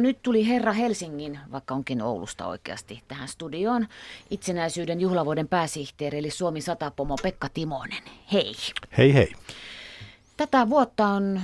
Nyt 0.00 0.22
tuli 0.22 0.48
herra 0.48 0.72
Helsingin, 0.72 1.38
vaikka 1.52 1.74
onkin 1.74 2.02
Oulusta 2.02 2.46
oikeasti, 2.46 3.02
tähän 3.08 3.28
studioon 3.28 3.86
itsenäisyyden 4.30 5.00
juhlavuoden 5.00 5.48
pääsihteeri 5.48 6.18
eli 6.18 6.30
Suomi 6.30 6.60
Satapomo 6.60 7.16
Pekka 7.22 7.48
Timonen. 7.54 8.02
Hei. 8.32 8.54
Hei 8.98 9.14
hei. 9.14 9.32
Tätä 10.36 10.68
vuotta 10.68 11.06
on 11.06 11.40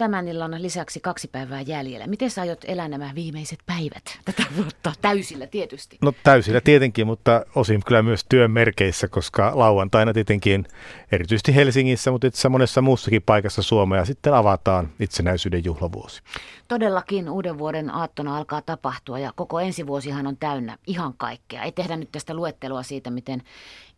tämän 0.00 0.28
illan 0.28 0.62
lisäksi 0.62 1.00
kaksi 1.00 1.28
päivää 1.28 1.60
jäljellä. 1.60 2.06
Miten 2.06 2.30
sä 2.30 2.40
aiot 2.40 2.64
elää 2.64 2.88
nämä 2.88 3.10
viimeiset 3.14 3.58
päivät 3.66 4.18
tätä 4.24 4.42
vuotta 4.56 4.92
täysillä 5.02 5.46
tietysti? 5.46 5.98
No 6.02 6.12
täysillä 6.22 6.60
tietenkin, 6.60 7.06
mutta 7.06 7.46
osin 7.54 7.82
kyllä 7.86 8.02
myös 8.02 8.24
työn 8.28 8.50
merkeissä, 8.50 9.08
koska 9.08 9.52
lauantaina 9.54 10.12
tietenkin 10.12 10.66
erityisesti 11.12 11.54
Helsingissä, 11.54 12.10
mutta 12.10 12.26
itse 12.26 12.48
monessa 12.48 12.82
muussakin 12.82 13.22
paikassa 13.22 13.62
Suomea 13.62 14.04
sitten 14.04 14.34
avataan 14.34 14.88
itsenäisyyden 15.00 15.64
juhlavuosi. 15.64 16.22
Todellakin 16.68 17.30
uuden 17.30 17.58
vuoden 17.58 17.94
aattona 17.94 18.36
alkaa 18.36 18.62
tapahtua 18.62 19.18
ja 19.18 19.32
koko 19.36 19.60
ensi 19.60 19.86
vuosihan 19.86 20.26
on 20.26 20.36
täynnä 20.36 20.76
ihan 20.86 21.14
kaikkea. 21.16 21.62
Ei 21.62 21.72
tehdä 21.72 21.96
nyt 21.96 22.12
tästä 22.12 22.34
luettelua 22.34 22.82
siitä, 22.82 23.10
miten 23.10 23.42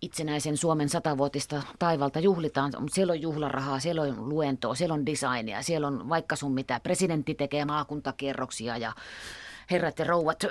itsenäisen 0.02 0.56
Suomen 0.56 0.88
satavuotista 0.88 1.62
taivalta 1.78 2.20
juhlitaan. 2.20 2.72
Siellä 2.92 3.12
on 3.12 3.22
juhlarahaa, 3.22 3.80
siellä 3.80 4.02
on 4.02 4.28
luentoa, 4.28 4.74
siellä 4.74 4.94
on 4.94 5.06
designia, 5.06 5.62
siellä 5.62 5.86
on 5.86 6.08
vaikka 6.08 6.36
sun 6.36 6.54
mitä. 6.54 6.80
Presidentti 6.80 7.34
tekee 7.34 7.64
maakuntakierroksia 7.64 8.76
ja 8.76 8.92
herrat 9.70 9.98
ja 9.98 10.04
rouvat 10.04 10.44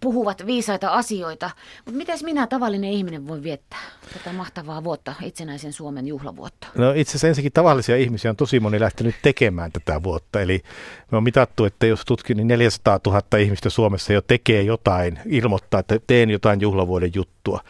puhuvat 0.00 0.46
viisaita 0.46 0.88
asioita. 0.88 1.50
Mutta 1.84 1.98
miten 1.98 2.18
minä 2.22 2.46
tavallinen 2.46 2.90
ihminen 2.90 3.28
voi 3.28 3.42
viettää 3.42 3.78
tätä 4.12 4.32
mahtavaa 4.32 4.84
vuotta, 4.84 5.14
itsenäisen 5.22 5.72
Suomen 5.72 6.06
juhlavuotta? 6.06 6.66
No 6.74 6.92
itse 6.92 7.10
asiassa 7.10 7.28
ensinnäkin 7.28 7.52
tavallisia 7.52 7.96
ihmisiä 7.96 8.30
on 8.30 8.36
tosi 8.36 8.60
moni 8.60 8.80
lähtenyt 8.80 9.14
tekemään 9.22 9.72
tätä 9.72 10.02
vuotta. 10.02 10.40
Eli 10.40 10.62
me 11.10 11.16
on 11.16 11.24
mitattu, 11.24 11.64
että 11.64 11.86
jos 11.86 12.04
tutkin, 12.04 12.36
niin 12.36 12.48
400 12.48 13.00
000 13.06 13.38
ihmistä 13.38 13.70
Suomessa 13.70 14.12
jo 14.12 14.20
tekee 14.20 14.62
jotain, 14.62 15.18
ilmoittaa, 15.26 15.80
että 15.80 15.98
teen 16.06 16.30
jotain 16.30 16.60
juhlavuoden 16.60 17.10
juttua. 17.14 17.60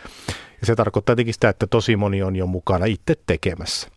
Ja 0.64 0.66
se 0.66 0.76
tarkoittaa 0.76 1.14
tietenkin 1.14 1.34
sitä, 1.34 1.48
että 1.48 1.66
tosi 1.66 1.96
moni 1.96 2.22
on 2.22 2.36
jo 2.36 2.46
mukana 2.46 2.84
itse 2.84 3.14
tekemässä. 3.26 3.88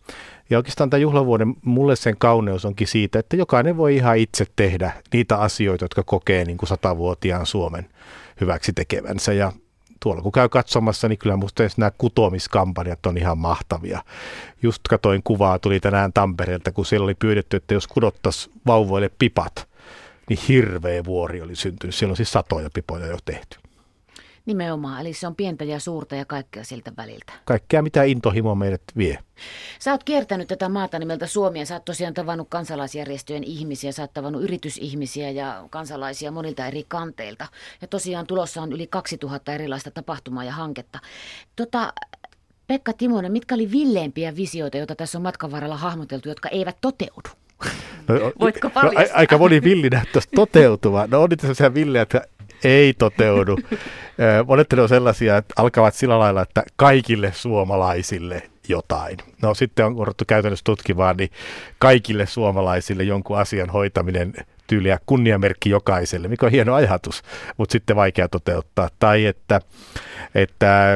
Ja 0.49 0.57
oikeastaan 0.57 0.89
tämä 0.89 1.01
juhlavuoden, 1.01 1.55
mulle 1.65 1.95
sen 1.95 2.17
kauneus 2.17 2.65
onkin 2.65 2.87
siitä, 2.87 3.19
että 3.19 3.35
jokainen 3.35 3.77
voi 3.77 3.95
ihan 3.95 4.17
itse 4.17 4.45
tehdä 4.55 4.91
niitä 5.13 5.37
asioita, 5.37 5.85
jotka 5.85 6.03
kokee 6.03 6.45
niin 6.45 6.57
kuin 6.57 6.69
satavuotiaan 6.69 7.45
Suomen 7.45 7.89
hyväksi 8.41 8.73
tekevänsä. 8.73 9.33
Ja 9.33 9.51
tuolla 9.99 10.21
kun 10.21 10.31
käy 10.31 10.49
katsomassa, 10.49 11.07
niin 11.07 11.17
kyllä 11.17 11.35
musta 11.35 11.63
nämä 11.77 11.91
kutomiskampanjat 11.97 13.05
on 13.05 13.17
ihan 13.17 13.37
mahtavia. 13.37 14.03
Just 14.61 14.81
katoin 14.89 15.21
kuvaa, 15.23 15.59
tuli 15.59 15.79
tänään 15.79 16.13
Tampereelta, 16.13 16.71
kun 16.71 16.85
siellä 16.85 17.03
oli 17.03 17.15
pyydetty, 17.15 17.57
että 17.57 17.73
jos 17.73 17.87
kudottaisiin 17.87 18.53
vauvoille 18.65 19.11
pipat, 19.19 19.67
niin 20.29 20.39
hirveä 20.47 21.03
vuori 21.05 21.41
oli 21.41 21.55
syntynyt. 21.55 21.95
Siellä 21.95 22.11
on 22.11 22.17
siis 22.17 22.31
satoja 22.31 22.69
pipoja 22.73 23.05
jo 23.05 23.17
tehty. 23.25 23.57
Nimenomaan, 24.47 25.01
eli 25.01 25.13
se 25.13 25.27
on 25.27 25.35
pientä 25.35 25.63
ja 25.63 25.79
suurta 25.79 26.15
ja 26.15 26.25
kaikkea 26.25 26.63
siltä 26.63 26.91
väliltä. 26.97 27.33
Kaikkea, 27.45 27.81
mitä 27.81 28.03
intohimo 28.03 28.55
meidät 28.55 28.81
vie. 28.97 29.19
Sä 29.79 29.91
oot 29.91 30.03
kiertänyt 30.03 30.47
tätä 30.47 30.69
maata 30.69 30.99
nimeltä 30.99 31.27
Suomia. 31.27 31.65
Sä 31.65 31.75
oot 31.75 31.85
tosiaan 31.85 32.13
tavannut 32.13 32.47
kansalaisjärjestöjen 32.49 33.43
ihmisiä, 33.43 33.91
sä 33.91 34.01
oot 34.01 34.13
tavannut 34.13 34.43
yritysihmisiä 34.43 35.29
ja 35.29 35.63
kansalaisia 35.69 36.31
monilta 36.31 36.67
eri 36.67 36.85
kanteilta. 36.87 37.47
Ja 37.81 37.87
tosiaan 37.87 38.27
tulossa 38.27 38.61
on 38.61 38.71
yli 38.71 38.87
2000 38.87 39.53
erilaista 39.53 39.91
tapahtumaa 39.91 40.43
ja 40.43 40.51
hanketta. 40.51 40.99
Tota, 41.55 41.93
Pekka 42.67 42.93
Timonen, 42.93 43.31
mitkä 43.31 43.55
oli 43.55 43.71
villeimpiä 43.71 44.35
visioita, 44.35 44.77
joita 44.77 44.95
tässä 44.95 45.17
on 45.17 45.21
matkan 45.21 45.51
varrella 45.51 45.77
hahmoteltu, 45.77 46.29
jotka 46.29 46.49
eivät 46.49 46.77
toteudu? 46.81 47.29
No, 48.07 48.15
Voitko 48.39 48.71
no, 48.75 48.91
aika 49.13 49.37
moni 49.37 49.63
villi 49.63 49.89
näyttäisi 49.89 50.29
toteutuva. 50.35 51.07
No 51.07 51.21
on 51.21 51.29
niitä 51.29 51.41
sellaisia 51.41 51.73
villejä, 51.73 52.01
että 52.01 52.21
ei 52.63 52.93
toteudu. 52.93 53.57
Monet 54.47 54.73
on 54.73 54.89
sellaisia, 54.89 55.37
että 55.37 55.53
alkavat 55.57 55.93
sillä 55.93 56.19
lailla, 56.19 56.41
että 56.41 56.63
kaikille 56.75 57.31
suomalaisille 57.33 58.41
jotain. 58.69 59.17
No 59.41 59.53
sitten 59.53 59.85
on 59.85 59.95
korottu 59.95 60.23
käytännössä 60.27 60.63
tutkivaa, 60.63 61.13
niin 61.13 61.29
kaikille 61.79 62.25
suomalaisille 62.25 63.03
jonkun 63.03 63.37
asian 63.37 63.69
hoitaminen 63.69 64.33
tyyliä 64.67 64.99
kunniamerkki 65.05 65.69
jokaiselle, 65.69 66.27
mikä 66.27 66.45
on 66.45 66.51
hieno 66.51 66.73
ajatus, 66.73 67.21
mutta 67.57 67.71
sitten 67.71 67.95
vaikea 67.95 68.27
toteuttaa. 68.27 68.89
Tai 68.99 69.25
että, 69.25 69.61
että 70.35 70.95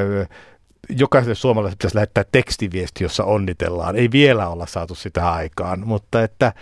jokaiselle 0.90 1.36
suomalaiselle 1.36 1.78
pitäisi 1.78 1.96
lähettää 1.96 2.26
tekstiviesti, 2.32 3.04
jossa 3.04 3.24
onnitellaan. 3.24 3.96
Ei 3.96 4.12
vielä 4.12 4.48
olla 4.50 4.66
saatu 4.66 4.96
sitä 4.96 5.32
aikaan, 5.32 5.88
mutta 5.88 6.24
että 6.24 6.54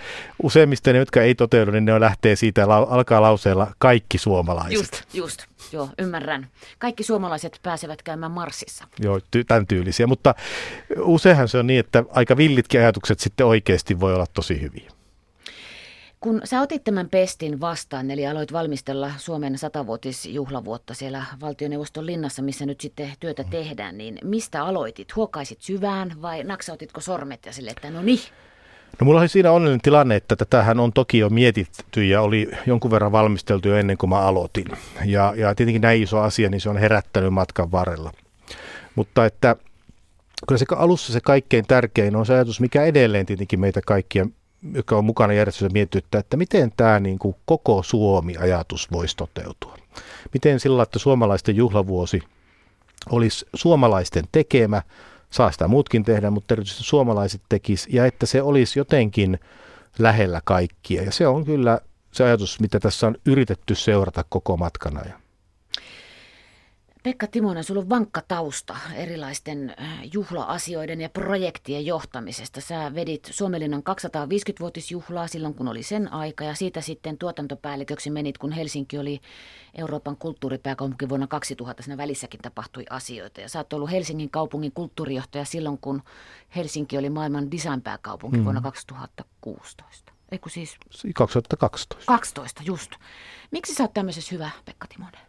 useimmista 0.43 0.93
ne, 0.93 0.99
jotka 0.99 1.21
ei 1.21 1.35
toteudu, 1.35 1.71
niin 1.71 1.85
ne 1.85 1.99
lähtee 1.99 2.35
siitä, 2.35 2.65
alkaa 2.89 3.21
lauseella 3.21 3.71
kaikki 3.79 4.17
suomalaiset. 4.17 4.73
Just, 4.73 5.03
just. 5.13 5.45
Joo, 5.71 5.89
ymmärrän. 5.97 6.47
Kaikki 6.79 7.03
suomalaiset 7.03 7.59
pääsevät 7.63 8.01
käymään 8.03 8.31
Marsissa. 8.31 8.85
Joo, 8.99 9.17
ty- 9.17 9.43
tämän 9.47 9.67
tyylisiä, 9.67 10.07
mutta 10.07 10.35
useinhan 11.01 11.47
se 11.47 11.57
on 11.57 11.67
niin, 11.67 11.79
että 11.79 12.03
aika 12.09 12.37
villitkin 12.37 12.79
ajatukset 12.81 13.19
sitten 13.19 13.45
oikeasti 13.45 13.99
voi 13.99 14.13
olla 14.13 14.27
tosi 14.33 14.61
hyviä. 14.61 14.91
Kun 16.19 16.41
sä 16.43 16.61
otit 16.61 16.83
tämän 16.83 17.09
pestin 17.09 17.61
vastaan, 17.61 18.11
eli 18.11 18.27
aloit 18.27 18.53
valmistella 18.53 19.11
Suomen 19.17 19.57
satavuotisjuhlavuotta 19.57 20.93
siellä 20.93 21.25
valtioneuvoston 21.41 22.05
linnassa, 22.05 22.41
missä 22.41 22.65
nyt 22.65 22.81
sitten 22.81 23.11
työtä 23.19 23.43
tehdään, 23.43 23.97
niin 23.97 24.19
mistä 24.23 24.65
aloitit? 24.65 25.15
Huokaisit 25.15 25.61
syvään 25.61 26.21
vai 26.21 26.43
naksautitko 26.43 27.01
sormet 27.01 27.45
ja 27.45 27.53
sille, 27.53 27.71
että 27.71 27.89
no 27.89 28.01
niin? 28.01 28.19
No 28.99 29.05
mulla 29.05 29.19
oli 29.19 29.27
siinä 29.27 29.51
onnellinen 29.51 29.81
tilanne, 29.81 30.15
että 30.15 30.35
tätähän 30.35 30.79
on 30.79 30.93
toki 30.93 31.17
jo 31.17 31.29
mietitty 31.29 32.05
ja 32.05 32.21
oli 32.21 32.51
jonkun 32.65 32.91
verran 32.91 33.11
valmisteltu 33.11 33.67
jo 33.67 33.75
ennen 33.75 33.97
kuin 33.97 34.09
mä 34.09 34.19
aloitin. 34.19 34.65
Ja, 35.05 35.33
ja 35.37 35.55
tietenkin 35.55 35.81
näin 35.81 36.03
iso 36.03 36.19
asia, 36.19 36.49
niin 36.49 36.61
se 36.61 36.69
on 36.69 36.77
herättänyt 36.77 37.33
matkan 37.33 37.71
varrella. 37.71 38.11
Mutta 38.95 39.25
että 39.25 39.55
kyllä 40.47 40.59
se 40.59 40.65
alussa 40.75 41.13
se 41.13 41.21
kaikkein 41.21 41.65
tärkein 41.67 42.15
on 42.15 42.25
se 42.25 42.33
ajatus, 42.33 42.61
mikä 42.61 42.83
edelleen 42.83 43.25
tietenkin 43.25 43.59
meitä 43.59 43.81
kaikkia 43.85 44.27
joka 44.73 44.97
on 44.97 45.05
mukana 45.05 45.33
järjestössä 45.33 45.73
mietitty, 45.73 46.17
että 46.17 46.37
miten 46.37 46.71
tämä 46.77 46.99
niin 46.99 47.19
kuin 47.19 47.35
koko 47.45 47.83
Suomi-ajatus 47.83 48.91
voisi 48.91 49.17
toteutua. 49.17 49.77
Miten 50.33 50.59
sillä 50.59 50.83
että 50.83 50.99
suomalaisten 50.99 51.55
juhlavuosi 51.55 52.21
olisi 53.09 53.45
suomalaisten 53.55 54.25
tekemä, 54.31 54.81
saa 55.29 55.51
sitä 55.51 55.67
muutkin 55.67 56.03
tehdä, 56.03 56.29
mutta 56.29 56.53
erityisesti 56.53 56.83
suomalaiset 56.83 57.41
tekis, 57.49 57.87
ja 57.89 58.05
että 58.05 58.25
se 58.25 58.41
olisi 58.41 58.79
jotenkin 58.79 59.39
lähellä 59.99 60.41
kaikkia. 60.43 61.03
Ja 61.03 61.11
se 61.11 61.27
on 61.27 61.45
kyllä 61.45 61.79
se 62.11 62.23
ajatus, 62.23 62.59
mitä 62.59 62.79
tässä 62.79 63.07
on 63.07 63.15
yritetty 63.25 63.75
seurata 63.75 64.25
koko 64.29 64.57
matkana. 64.57 65.01
Pekka 67.03 67.27
Timonen, 67.27 67.63
sulla 67.63 67.81
on 67.81 67.89
vankka 67.89 68.21
tausta 68.27 68.77
erilaisten 68.95 69.75
äh, 69.81 69.99
juhla-asioiden 70.13 71.01
ja 71.01 71.09
projektien 71.09 71.85
johtamisesta. 71.85 72.61
Sä 72.61 72.95
vedit 72.95 73.29
Suomelinnan 73.31 73.83
250-vuotisjuhlaa 73.89 75.27
silloin, 75.27 75.53
kun 75.53 75.67
oli 75.67 75.83
sen 75.83 76.13
aika, 76.13 76.43
ja 76.43 76.53
siitä 76.55 76.81
sitten 76.81 77.17
tuotantopäälliköksi 77.17 78.09
menit, 78.09 78.37
kun 78.37 78.51
Helsinki 78.51 78.97
oli 78.97 79.21
Euroopan 79.77 80.17
kulttuuripääkaupunki 80.17 81.09
vuonna 81.09 81.27
2000. 81.27 81.83
Siinä 81.83 81.97
välissäkin 81.97 82.39
tapahtui 82.39 82.85
asioita. 82.89 83.41
Ja 83.41 83.49
sä 83.49 83.59
oot 83.59 83.73
ollut 83.73 83.91
Helsingin 83.91 84.29
kaupungin 84.29 84.71
kulttuurijohtaja 84.71 85.45
silloin, 85.45 85.77
kun 85.77 86.01
Helsinki 86.55 86.97
oli 86.97 87.09
maailman 87.09 87.51
designpääkaupunki 87.51 88.37
mm. 88.37 88.43
vuonna 88.43 88.61
2016. 88.61 90.13
Eiku 90.31 90.49
siis... 90.49 90.77
2012. 91.15 92.05
12, 92.05 92.61
just. 92.65 92.91
Miksi 93.51 93.73
sä 93.73 93.83
oot 93.83 93.93
tämmöisessä 93.93 94.35
hyvä, 94.35 94.49
Pekka 94.65 94.87
Timonen? 94.87 95.28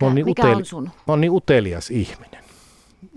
Mikä, 0.00 0.14
niin 0.14 0.26
mikä 0.26 0.42
uteli, 0.42 0.56
on 0.56 0.64
sun? 0.64 0.84
Mä 0.84 0.90
oon 1.06 1.20
niin 1.20 1.32
utelias 1.32 1.90
ihminen. 1.90 2.44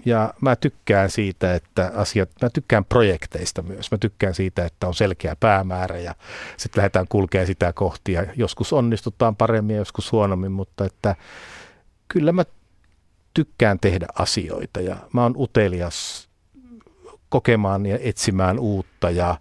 Ja 0.06 0.34
mä 0.42 0.56
tykkään 0.56 1.10
siitä, 1.10 1.56
että 1.56 1.92
asiat, 1.96 2.30
mä 2.42 2.50
tykkään 2.50 2.86
projekteista 2.86 3.62
myös. 3.62 3.92
Mä 3.92 3.98
tykkään 3.98 4.34
siitä, 4.34 4.66
että 4.66 4.88
on 4.88 4.94
selkeä 4.94 5.36
päämäärä 5.40 5.98
ja 5.98 6.16
sitten 6.58 6.80
lähdetään 6.80 7.06
kulkemaan 7.10 7.48
sitä 7.48 7.74
kohti. 7.74 8.12
Ja 8.14 8.26
joskus 8.36 8.74
onnistutaan 8.74 9.36
paremmin 9.36 9.74
ja 9.74 9.82
joskus 9.82 10.12
huonommin, 10.12 10.52
mutta 10.52 10.86
että 10.86 11.16
kyllä 12.08 12.32
mä 12.32 12.44
tykkään 13.34 13.80
tehdä 13.80 14.08
asioita 14.20 14.82
ja 14.82 14.96
mä 15.14 15.24
oon 15.24 15.34
utelias 15.38 16.30
kokemaan 17.30 17.86
ja 17.86 17.98
etsimään 18.02 18.60
uutta 18.60 19.10
ja 19.10 19.38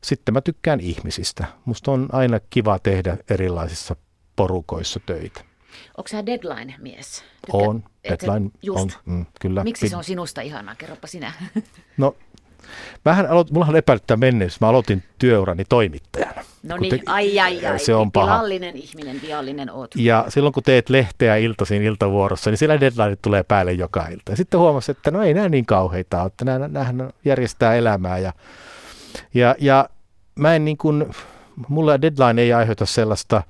sitten 0.00 0.34
mä 0.34 0.40
tykkään 0.40 0.80
ihmisistä. 0.80 1.44
Musta 1.64 1.92
on 1.92 2.08
aina 2.12 2.40
kiva 2.50 2.78
tehdä 2.78 3.16
erilaisissa 3.30 3.96
porukoissa 4.36 5.00
töitä. 5.06 5.44
Onko 5.96 6.08
sä 6.08 6.26
deadline-mies? 6.26 7.24
Tykkää, 7.46 7.68
on, 7.68 7.84
deadline 8.08 8.50
just. 8.62 8.80
on, 8.80 8.90
mm, 9.04 9.26
kyllä. 9.40 9.64
Miksi 9.64 9.88
se 9.88 9.96
on 9.96 10.04
sinusta 10.04 10.40
ihanaa? 10.40 10.74
Kerropa 10.74 11.06
sinä. 11.06 11.32
No, 11.96 12.16
mähän 13.04 13.30
aloitin, 13.30 13.54
mulla 13.54 13.66
on 13.66 13.76
epäilyttää 13.76 14.16
menneisyys. 14.16 14.60
Mä 14.60 14.68
aloitin 14.68 15.02
työurani 15.18 15.64
toimittajana. 15.68 16.44
No 16.62 16.76
niin, 16.76 17.02
ai 17.06 17.40
ai 17.40 17.66
ai, 17.66 17.78
se 17.78 17.94
on 17.94 18.12
paha. 18.12 18.40
ihminen, 18.74 19.22
viallinen 19.22 19.70
oot. 19.70 19.94
Ja 19.96 20.24
silloin 20.28 20.52
kun 20.52 20.62
teet 20.62 20.88
lehteä 20.88 21.36
iltaisin 21.36 21.82
iltavuorossa, 21.82 22.50
niin 22.50 22.58
siellä 22.58 22.80
deadline 22.80 23.16
tulee 23.16 23.42
päälle 23.42 23.72
joka 23.72 24.06
ilta. 24.06 24.32
Ja 24.32 24.36
sitten 24.36 24.60
huomasin, 24.60 24.96
että 24.96 25.10
no 25.10 25.22
ei 25.22 25.34
nämä 25.34 25.48
niin 25.48 25.66
kauheita 25.66 26.20
ole, 26.20 26.26
että 26.26 26.44
nämä, 26.44 27.10
järjestää 27.24 27.74
elämää. 27.74 28.18
Ja, 28.18 28.32
ja, 29.34 29.54
ja 29.58 29.88
mä 30.34 30.54
en 30.54 30.64
niin 30.64 30.76
kuin, 30.76 31.06
mulla 31.68 32.00
deadline 32.02 32.42
ei 32.42 32.52
aiheuta 32.52 32.86
sellaista, 32.86 33.42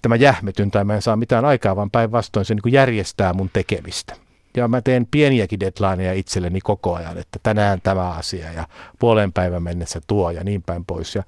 että 0.00 0.08
mä 0.08 0.16
jähmetyn 0.16 0.70
tai 0.70 0.84
mä 0.84 0.94
en 0.94 1.02
saa 1.02 1.16
mitään 1.16 1.44
aikaa, 1.44 1.76
vaan 1.76 1.90
päinvastoin 1.90 2.46
se 2.46 2.54
niin 2.54 2.72
järjestää 2.72 3.32
mun 3.32 3.50
tekemistä. 3.52 4.16
Ja 4.56 4.68
mä 4.68 4.80
teen 4.80 5.06
pieniäkin 5.10 5.60
deadlineja 5.60 6.12
itselleni 6.12 6.60
koko 6.60 6.94
ajan, 6.94 7.18
että 7.18 7.38
tänään 7.42 7.80
tämä 7.82 8.10
asia 8.10 8.52
ja 8.52 8.66
puolen 8.98 9.32
päivän 9.32 9.62
mennessä 9.62 10.00
tuo 10.06 10.30
ja 10.30 10.44
niin 10.44 10.62
päin 10.62 10.84
pois. 10.84 11.14
Ja 11.14 11.22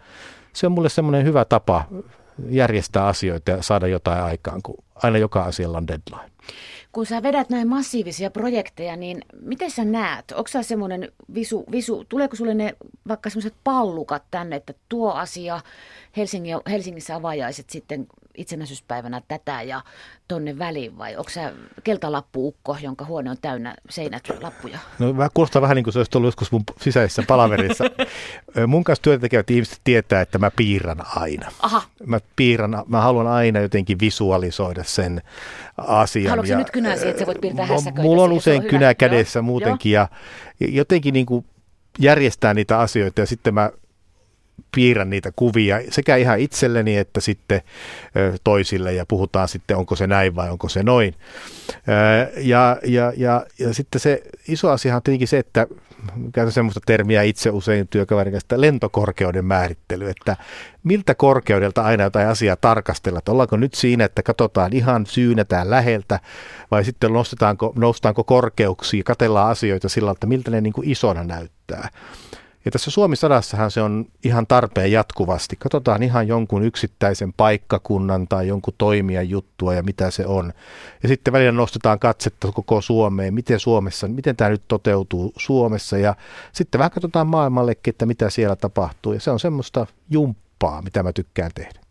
se 0.52 0.66
on 0.66 0.72
mulle 0.72 0.88
semmoinen 0.88 1.24
hyvä 1.24 1.44
tapa 1.44 1.84
järjestää 2.48 3.06
asioita 3.06 3.50
ja 3.50 3.62
saada 3.62 3.86
jotain 3.86 4.22
aikaan, 4.22 4.62
kun 4.62 4.84
aina 4.94 5.19
joka 5.19 5.42
asialla 5.42 5.78
on 5.78 5.86
deadline. 5.86 6.32
Kun 6.92 7.06
sä 7.06 7.22
vedät 7.22 7.50
näin 7.50 7.69
massiivisia 7.69 8.30
projekteja, 8.30 8.96
niin 8.96 9.24
miten 9.40 9.70
sä 9.70 9.84
näet? 9.84 10.32
Onko 10.32 10.50
semmoinen 10.62 11.12
visu, 11.34 11.64
visu, 11.70 12.04
tuleeko 12.08 12.36
sulle 12.36 12.54
ne 12.54 12.74
vaikka 13.08 13.30
semmoiset 13.30 13.54
pallukat 13.64 14.22
tänne, 14.30 14.56
että 14.56 14.74
tuo 14.88 15.12
asia 15.12 15.60
Helsingin, 16.16 16.56
Helsingissä 16.70 17.16
avajaiset 17.16 17.70
sitten 17.70 18.06
itsenäisyyspäivänä 18.37 19.23
tätä 19.29 19.62
ja 19.62 19.81
tonne 20.29 20.58
väliin 20.58 20.99
vai 20.99 21.17
onko 21.17 21.31
se 21.31 21.52
keltalappuukko, 21.84 22.76
jonka 22.82 23.05
huone 23.05 23.31
on 23.31 23.37
täynnä 23.43 23.75
seinät 23.90 24.29
lappuja? 24.40 24.79
No 24.99 25.17
vähän 25.17 25.31
kuulostaa 25.34 25.62
vähän 25.62 25.75
niin 25.75 25.84
kuin 25.84 25.93
se 25.93 25.99
olisi 25.99 26.11
ollut 26.14 26.29
joskus 26.29 26.52
mun 26.52 26.62
sisäisessä 26.81 27.23
palaverissa. 27.29 27.84
mun 28.67 28.84
kanssa 28.84 29.02
työtä 29.02 29.20
tekevät 29.20 29.50
ihmiset 29.50 29.81
tietää, 29.84 30.20
että 30.20 30.38
mä 30.38 30.50
piirrän 30.50 31.02
aina. 31.17 31.52
Aha. 31.62 31.82
Mä 32.06 32.20
piirrän, 32.37 32.75
mä 32.87 33.00
haluan 33.00 33.26
aina 33.26 33.61
jotenkin 33.61 33.99
visualisoida 34.00 34.84
sen 34.84 35.23
asian. 35.79 36.31
Haluatko 36.31 36.52
ja, 36.52 36.58
nyt 36.58 36.70
kynäsi, 36.70 37.08
että 37.08 37.20
sä 37.20 37.26
voit 37.26 37.40
piirtää 37.40 37.67
hässäköitä? 37.67 38.02
Mulla 38.02 38.23
on 38.23 38.32
usein 38.32 38.62
kynä 38.62 38.94
kädessä 38.94 39.38
Joo. 39.38 39.43
muutenkin 39.44 39.93
Joo. 39.93 40.08
ja 40.61 40.69
jotenkin 40.69 41.14
niin 41.14 41.26
kuin 41.26 41.44
järjestää 41.99 42.55
niitä 42.55 42.79
asioita 42.79 43.20
ja 43.20 43.26
sitten 43.26 43.55
mä 43.55 43.70
piirrän 44.75 45.10
niitä 45.10 45.32
kuvia 45.37 45.81
sekä 45.90 46.16
ihan 46.16 46.40
itselleni 46.40 46.96
että 46.96 47.20
sitten 47.20 47.60
toisille 48.44 48.94
ja 48.94 49.06
puhutaan 49.06 49.49
sitten, 49.49 49.76
onko 49.76 49.96
se 49.96 50.06
näin 50.06 50.37
vai 50.37 50.50
onko 50.50 50.69
se 50.69 50.82
noin. 50.82 51.14
Ja, 52.37 52.78
ja, 52.84 53.12
ja, 53.16 53.46
ja 53.58 53.75
sitten 53.75 54.00
se 54.00 54.22
iso 54.49 54.70
asia 54.70 54.96
on 54.96 55.02
tietenkin 55.02 55.28
se, 55.28 55.38
että 55.38 55.66
käytän 56.32 56.52
semmoista 56.52 56.81
termiä 56.87 57.22
itse 57.22 57.50
usein 57.50 57.88
työkaverin 57.88 58.32
kanssa, 58.32 58.60
lentokorkeuden 58.60 59.44
määrittely, 59.44 60.08
että 60.08 60.37
miltä 60.84 61.14
korkeudelta 61.14 61.82
aina 61.82 62.05
jotain 62.05 62.28
asiaa 62.28 62.56
tarkastella, 62.56 63.19
että 63.19 63.32
ollaanko 63.32 63.56
nyt 63.56 63.75
siinä, 63.75 64.05
että 64.05 64.22
katsotaan 64.22 64.72
ihan 64.72 65.06
syynetään 65.06 65.70
läheltä 65.70 66.20
vai 66.70 66.84
sitten 66.84 67.12
nostetaanko, 67.12 67.72
noustaanko 67.76 68.25
korkeuksia, 68.25 69.02
katellaan 69.02 69.50
asioita 69.50 69.88
sillä 69.88 70.10
että 70.10 70.26
miltä 70.26 70.50
ne 70.50 70.60
niin 70.60 70.72
kuin 70.72 70.90
isona 70.90 71.25
näyttää. 71.25 71.88
Ja 72.64 72.70
tässä 72.70 72.91
Suomi-sadassahan 72.91 73.70
se 73.70 73.82
on 73.82 74.06
ihan 74.25 74.47
tarpeen 74.47 74.93
jatkuvasti. 74.93 75.56
Katsotaan 75.56 76.03
ihan 76.03 76.29
jonkun 76.29 76.62
yksittäisen 76.62 77.32
paikkakunnan 77.32 78.29
tai 78.29 78.49
jonkun 78.49 78.75
toimijan 78.79 79.29
juttua 79.29 79.75
ja 79.75 79.82
mitä 79.82 80.11
se 80.11 80.26
on. 80.26 80.53
Ja 81.03 81.09
sitten 81.09 81.32
välillä 81.32 81.53
nostetaan 81.53 81.99
katsetta 81.99 82.53
koko 82.53 82.81
Suomeen, 82.81 83.35
miten 83.35 83.61
Suomessa, 83.61 84.09
miten 84.09 84.37
tämä 84.37 84.50
nyt 84.50 84.62
toteutuu 84.69 85.32
Suomessa. 85.38 85.99
Ja 85.99 86.17
sitten 86.53 86.79
vähän 86.79 86.91
katsotaan 86.91 87.26
maailmallekin, 87.26 87.93
että 87.93 88.06
mitä 88.06 88.31
siellä 88.31 88.56
tapahtuu. 88.56 89.12
Ja 89.12 89.20
se 89.20 89.31
on 89.31 89.41
semmoista 89.41 89.87
jumppaa, 90.11 90.82
mitä 90.82 91.03
mä 91.03 91.12
tykkään 91.12 91.50
tehdä. 91.55 91.81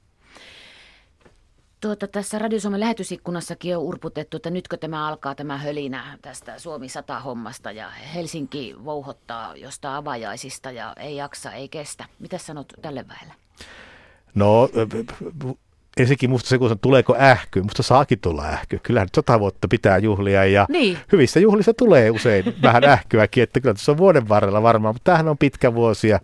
Tuota, 1.81 2.07
tässä 2.07 2.39
Radio 2.39 2.59
Suomen 2.59 2.79
lähetysikkunassakin 2.79 3.77
on 3.77 3.83
urputettu, 3.83 4.37
että 4.37 4.49
nytkö 4.49 4.77
tämä 4.77 5.07
alkaa 5.07 5.35
tämä 5.35 5.57
hölinä 5.57 6.17
tästä 6.21 6.59
Suomi 6.59 6.89
100 6.89 7.19
hommasta 7.19 7.71
ja 7.71 7.89
Helsinki 7.89 8.75
vouhottaa 8.85 9.55
josta 9.55 9.97
avajaisista 9.97 10.71
ja 10.71 10.93
ei 10.99 11.15
jaksa, 11.15 11.51
ei 11.51 11.69
kestä. 11.69 12.05
Mitä 12.19 12.37
sanot 12.37 12.73
tälle 12.81 13.05
väelle? 13.07 13.33
No 14.35 14.69
ensinnäkin 15.97 16.29
musta 16.29 16.49
se, 16.49 16.57
kun 16.57 16.79
tuleeko 16.79 17.15
ähky, 17.19 17.61
musta 17.61 17.83
saakin 17.83 18.19
tulla 18.19 18.45
ähky. 18.45 18.79
Kyllähän 18.83 19.05
nyt 19.05 19.15
sata 19.15 19.39
vuotta 19.39 19.67
pitää 19.67 19.97
juhlia 19.97 20.45
ja 20.45 20.65
niin. 20.69 20.97
hyvissä 21.11 21.39
juhlissa 21.39 21.73
tulee 21.73 22.09
usein 22.11 22.43
vähän 22.61 22.83
ähkyäkin, 22.83 23.43
että 23.43 23.59
kyllä 23.59 23.73
tässä 23.73 23.91
on 23.91 23.97
vuoden 23.97 24.29
varrella 24.29 24.63
varmaan, 24.63 24.95
mutta 24.95 25.11
tämähän 25.11 25.27
on 25.27 25.37
pitkä 25.37 25.73
vuosi 25.73 26.07
ja 26.07 26.19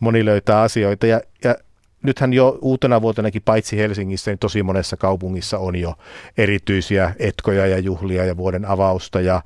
moni 0.00 0.24
löytää 0.24 0.60
asioita 0.60 1.06
ja, 1.06 1.20
ja 1.44 1.54
nythän 2.02 2.32
jo 2.32 2.58
uutena 2.62 3.02
vuotenakin 3.02 3.42
paitsi 3.42 3.76
Helsingissä, 3.76 4.30
niin 4.30 4.38
tosi 4.38 4.62
monessa 4.62 4.96
kaupungissa 4.96 5.58
on 5.58 5.76
jo 5.76 5.94
erityisiä 6.38 7.14
etkoja 7.18 7.66
ja 7.66 7.78
juhlia 7.78 8.24
ja 8.24 8.36
vuoden 8.36 8.64
avausta. 8.64 9.20
Ja 9.20 9.42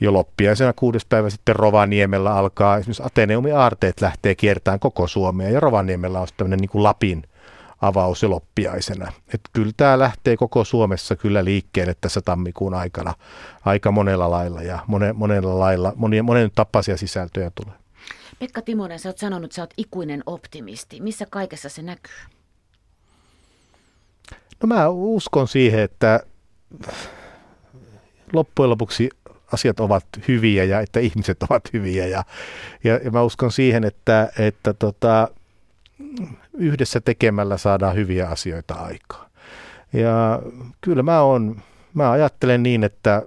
jo 0.00 0.12
loppiaisena 0.12 0.72
kuudes 0.72 1.04
päivä 1.04 1.30
sitten 1.30 1.56
Rovaniemellä 1.56 2.34
alkaa, 2.34 2.76
esimerkiksi 2.76 3.02
Ateneumin 3.06 3.56
aarteet 3.56 4.00
lähtee 4.00 4.34
kiertämään 4.34 4.80
koko 4.80 5.06
Suomea 5.06 5.50
ja 5.50 5.60
Rovaniemellä 5.60 6.20
on 6.20 6.28
tämmöinen 6.36 6.58
niin 6.58 6.70
kuin 6.70 6.82
Lapin 6.82 7.22
avaus 7.82 8.22
jo 8.22 8.30
loppiaisena. 8.30 9.12
Että 9.34 9.50
kyllä 9.52 9.72
tämä 9.76 9.98
lähtee 9.98 10.36
koko 10.36 10.64
Suomessa 10.64 11.16
kyllä 11.16 11.44
liikkeelle 11.44 11.96
tässä 12.00 12.20
tammikuun 12.20 12.74
aikana 12.74 13.14
aika 13.64 13.90
monella 13.90 14.30
lailla 14.30 14.62
ja 14.62 14.78
monen, 14.86 15.16
monella 15.16 15.58
lailla, 15.58 15.92
monen, 15.96 16.24
monen 16.24 16.50
tapaisia 16.54 16.96
sisältöjä 16.96 17.50
tulee. 17.54 17.81
Pekka 18.42 18.62
Timonen, 18.62 18.98
sä 18.98 19.08
oot 19.08 19.18
sanonut, 19.18 19.44
että 19.44 19.54
sä 19.54 19.62
oot 19.62 19.74
ikuinen 19.76 20.22
optimisti. 20.26 21.00
Missä 21.00 21.26
kaikessa 21.30 21.68
se 21.68 21.82
näkyy? 21.82 22.14
No 24.62 24.66
mä 24.66 24.88
uskon 24.88 25.48
siihen, 25.48 25.80
että 25.80 26.20
loppujen 28.32 28.70
lopuksi 28.70 29.10
asiat 29.52 29.80
ovat 29.80 30.04
hyviä 30.28 30.64
ja 30.64 30.80
että 30.80 31.00
ihmiset 31.00 31.42
ovat 31.50 31.72
hyviä. 31.72 32.06
Ja, 32.06 32.24
ja, 32.84 33.00
ja 33.04 33.10
mä 33.10 33.22
uskon 33.22 33.52
siihen, 33.52 33.84
että, 33.84 34.32
että 34.38 34.72
tota, 34.72 35.28
yhdessä 36.52 37.00
tekemällä 37.00 37.56
saadaan 37.56 37.96
hyviä 37.96 38.28
asioita 38.28 38.74
aikaan. 38.74 39.30
Ja 39.92 40.42
kyllä 40.80 41.02
mä, 41.02 41.22
on, 41.22 41.62
mä 41.94 42.10
ajattelen 42.10 42.62
niin, 42.62 42.84
että 42.84 43.22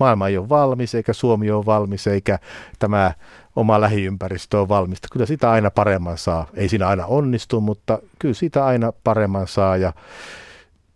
maailma 0.00 0.28
ei 0.28 0.38
ole 0.38 0.48
valmis, 0.48 0.94
eikä 0.94 1.12
Suomi 1.12 1.50
ole 1.50 1.66
valmis, 1.66 2.06
eikä 2.06 2.38
tämä 2.78 3.12
oma 3.56 3.80
lähiympäristö 3.80 4.60
on 4.60 4.68
valmista. 4.68 5.08
Kyllä 5.12 5.26
sitä 5.26 5.50
aina 5.50 5.70
paremman 5.70 6.18
saa. 6.18 6.46
Ei 6.54 6.68
siinä 6.68 6.88
aina 6.88 7.06
onnistu, 7.06 7.60
mutta 7.60 7.98
kyllä 8.18 8.34
sitä 8.34 8.64
aina 8.66 8.92
paremman 9.04 9.48
saa 9.48 9.76
ja 9.76 9.92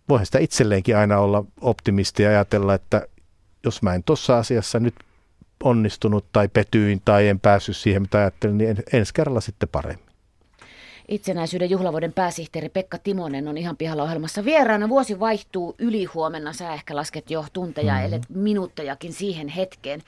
voihan 0.09 0.27
sitä 0.27 0.39
itselleenkin 0.39 0.97
aina 0.97 1.19
olla 1.19 1.45
optimisti 1.61 2.23
ja 2.23 2.29
ajatella, 2.29 2.75
että 2.75 3.07
jos 3.65 3.83
mä 3.83 3.95
en 3.95 4.05
tuossa 4.05 4.39
asiassa 4.39 4.81
nyt 4.81 4.95
onnistunut 5.65 6.25
tai 6.33 6.49
petyin 6.49 7.03
tai 7.05 7.29
en 7.29 7.41
päässyt 7.41 7.77
siihen, 7.77 8.03
mitä 8.03 8.19
ajattelin, 8.19 8.59
niin 8.59 8.77
ensi 8.93 9.15
kerralla 9.15 9.41
sitten 9.41 9.69
paremmin. 9.69 10.08
Itsenäisyyden 11.09 11.71
juhlavuoden 11.71 12.13
pääsihteeri 12.13 12.69
Pekka 12.69 12.99
Timonen 12.99 13.49
on 13.49 13.59
ihan 13.59 13.77
pihalla 13.77 14.03
ohjelmassa 14.03 14.45
vieraana. 14.45 14.89
Vuosi 14.89 15.21
vaihtuu 15.21 15.75
yli 15.79 16.05
huomenna. 16.05 16.53
Sä 16.53 16.75
ehkä 16.75 16.97
lasket 16.97 17.31
jo 17.31 17.45
tunteja, 17.53 17.93
mm-hmm. 17.93 18.07
ellet 18.07 18.23
minuuttejakin 18.29 19.13
siihen 19.13 19.49
hetkeen. 19.49 20.03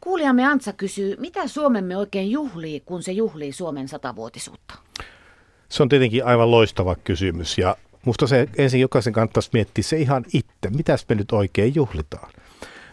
Kuulijamme 0.00 0.46
Antsa 0.46 0.72
kysyy, 0.72 1.16
mitä 1.18 1.48
Suomemme 1.48 1.96
oikein 1.96 2.30
juhlii, 2.30 2.80
kun 2.80 3.02
se 3.02 3.12
juhlii 3.12 3.52
Suomen 3.52 3.88
satavuotisuutta? 3.88 4.74
Se 5.68 5.82
on 5.82 5.88
tietenkin 5.88 6.24
aivan 6.24 6.50
loistava 6.50 6.94
kysymys 6.94 7.58
ja 7.58 7.76
musta 8.04 8.26
se 8.26 8.48
ensin 8.58 8.80
jokaisen 8.80 9.12
kannattaisi 9.12 9.50
miettiä 9.52 9.84
se 9.84 9.96
ihan 9.98 10.24
itse, 10.32 10.70
mitä 10.76 10.96
me 11.08 11.14
nyt 11.14 11.32
oikein 11.32 11.74
juhlitaan. 11.74 12.32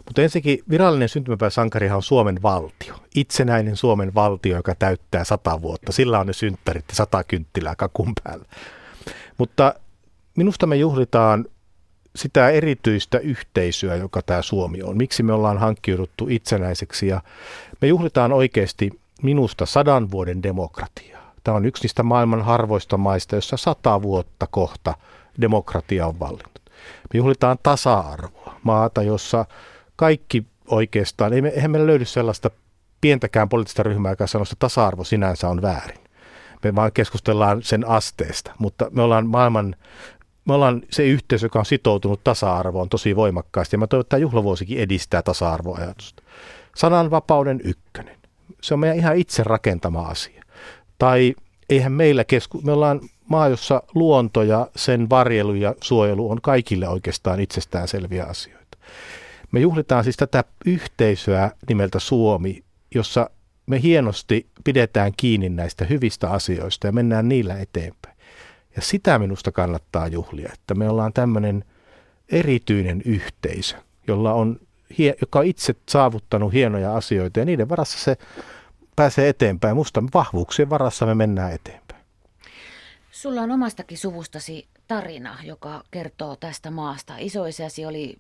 Mutta 0.10 0.22
ensinnäkin 0.22 0.60
virallinen 0.70 1.10
syntymäpäiväsankarihan 1.10 1.96
on 1.96 2.04
Suomen 2.04 2.42
valtio. 2.42 2.96
Itsenäinen 3.16 3.76
Suomen 3.76 4.14
valtio, 4.16 4.56
joka 4.56 4.76
täyttää 4.76 5.24
sata 5.24 5.62
vuotta. 5.62 5.92
Sillä 5.92 6.20
on 6.20 6.28
ne 6.28 6.34
synttärit 6.34 6.86
ja 6.90 6.96
sata 6.96 7.24
kynttilää 7.24 7.76
kakun 7.76 8.14
päällä. 8.24 8.46
Mutta 9.38 9.74
minusta 10.38 10.68
me 10.68 10.76
juhlitaan 10.76 11.46
sitä 12.16 12.50
erityistä 12.50 13.20
yhteisöä, 13.20 13.96
joka 13.96 14.22
tämä 14.22 14.42
Suomi 14.42 14.82
on. 14.82 14.98
Miksi 14.98 15.24
me 15.24 15.34
ollaan 15.34 15.58
hankkiuduttu 15.58 16.28
itsenäiseksi 16.30 17.08
ja 17.08 17.22
me 17.82 17.88
juhlitaan 17.88 18.34
oikeasti 18.34 18.90
minusta 19.22 19.66
sadan 19.66 20.12
vuoden 20.12 20.44
demokratiaa. 20.44 21.34
Tämä 21.44 21.58
on 21.58 21.66
yksi 21.66 21.84
niistä 21.84 22.04
maailman 22.04 22.42
harvoista 22.42 22.98
maista, 22.98 23.36
jossa 23.36 23.58
sata 23.58 24.02
vuotta 24.02 24.48
kohta 24.48 24.94
demokratia 25.42 26.08
on 26.08 26.20
vallinnut. 26.20 26.60
Me 27.14 27.18
juhlitaan 27.18 27.58
tasa-arvoa, 27.64 28.60
maata, 28.64 29.04
jossa 29.04 29.46
kaikki 30.00 30.46
oikeastaan, 30.68 31.34
ei 31.34 31.42
me, 31.42 31.50
eihän 31.50 31.72
meillä 31.72 31.88
löydy 31.88 32.06
sellaista 32.06 32.50
pientäkään 33.02 33.50
poliittista 33.50 33.84
ryhmää, 33.84 34.12
joka 34.12 34.28
sanoo, 34.28 34.44
että 34.44 34.56
tasa-arvo 34.60 35.04
sinänsä 35.04 35.50
on 35.50 35.62
väärin. 35.62 36.00
Me 36.64 36.76
vaan 36.76 36.92
keskustellaan 36.92 37.64
sen 37.64 37.88
asteesta, 37.88 38.52
mutta 38.60 38.88
me 38.92 39.02
ollaan 39.02 39.28
maailman, 39.28 39.76
me 40.46 40.54
ollaan 40.54 40.82
se 40.92 41.08
yhteisö, 41.08 41.46
joka 41.46 41.60
on 41.60 41.66
sitoutunut 41.66 42.24
tasa-arvoon 42.24 42.90
tosi 42.90 43.16
voimakkaasti, 43.16 43.76
ja 43.76 43.78
mä 43.78 43.88
toivon, 43.88 44.02
että 44.02 44.10
tämä 44.10 44.22
juhlavuosikin 44.22 44.80
edistää 44.80 45.22
tasa-arvoajatusta. 45.22 46.24
Sananvapauden 46.76 47.62
ykkönen. 47.64 48.18
Se 48.62 48.74
on 48.74 48.80
meidän 48.80 48.98
ihan 48.98 49.18
itse 49.18 49.44
rakentama 49.44 50.02
asia. 50.02 50.44
Tai 50.98 51.36
eihän 51.70 51.92
meillä 51.92 52.24
kesku... 52.24 52.62
Me 52.62 52.72
ollaan 52.72 53.02
maa, 53.28 53.48
jossa 53.48 53.84
luonto 53.96 54.44
ja 54.44 54.68
sen 54.76 55.10
varjelu 55.10 55.54
ja 55.54 55.76
suojelu 55.84 56.32
on 56.32 56.42
kaikille 56.42 56.88
oikeastaan 56.88 57.40
itsestään 57.40 57.88
selviä 57.88 58.26
asioita. 58.26 58.59
Me 59.52 59.60
juhlitaan 59.60 60.04
siis 60.04 60.18
tätä 60.18 60.44
yhteisöä 60.66 61.52
nimeltä 61.70 62.00
Suomi, 62.00 62.64
jossa 62.96 63.30
me 63.66 63.82
hienosti 63.82 64.50
pidetään 64.64 65.12
kiinni 65.18 65.50
näistä 65.50 65.86
hyvistä 65.86 66.30
asioista 66.30 66.88
ja 66.88 66.92
mennään 66.92 67.30
niillä 67.30 67.60
eteenpäin. 67.60 68.18
Ja 68.76 68.82
sitä 68.82 69.20
minusta 69.20 69.52
kannattaa 69.52 70.08
juhlia, 70.08 70.50
että 70.54 70.76
me 70.76 70.90
ollaan 70.90 71.14
tämmöinen 71.14 71.66
erityinen 72.32 73.02
yhteisö, 73.06 73.76
jolla 74.08 74.34
on, 74.34 74.60
joka 75.22 75.40
on 75.40 75.46
itse 75.46 75.76
saavuttanut 75.90 76.54
hienoja 76.54 76.96
asioita 76.96 77.40
ja 77.40 77.46
niiden 77.46 77.70
varassa 77.70 78.00
se 78.00 78.18
pääsee 78.96 79.30
eteenpäin. 79.30 79.76
Musta 79.76 80.04
vahvuuksien 80.14 80.70
varassa 80.70 81.06
me 81.06 81.16
mennään 81.16 81.54
eteenpäin. 81.54 82.04
Sulla 83.12 83.42
on 83.42 83.52
omastakin 83.52 83.98
suvustasi 83.98 84.68
tarina, 84.88 85.38
joka 85.44 85.84
kertoo 85.92 86.36
tästä 86.36 86.72
maasta. 86.72 87.16
Isoisäsi 87.18 87.86
oli 87.86 88.18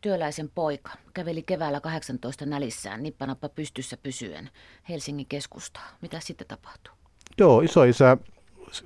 työläisen 0.00 0.50
poika, 0.54 0.90
käveli 1.14 1.42
keväällä 1.42 1.80
18 1.80 2.46
nälissään 2.46 3.02
nippanappa 3.02 3.48
pystyssä 3.48 3.96
pysyen 3.96 4.50
Helsingin 4.88 5.26
keskustaa. 5.26 5.88
Mitä 6.02 6.20
sitten 6.20 6.46
tapahtui? 6.46 6.94
Joo, 7.38 7.60
isoisä 7.60 8.16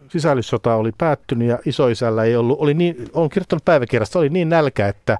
sisällissota 0.09 0.75
oli 0.75 0.93
päättynyt 0.99 1.49
ja 1.49 1.59
isoisällä 1.67 2.25
ei 2.25 2.37
ollut, 2.37 2.61
oli 2.61 2.75
niin, 2.75 3.09
on 3.13 3.29
kirjoittanut 3.29 3.65
päiväkirjasta, 3.65 4.19
oli 4.19 4.29
niin 4.29 4.49
nälkä, 4.49 4.89
että 4.89 5.19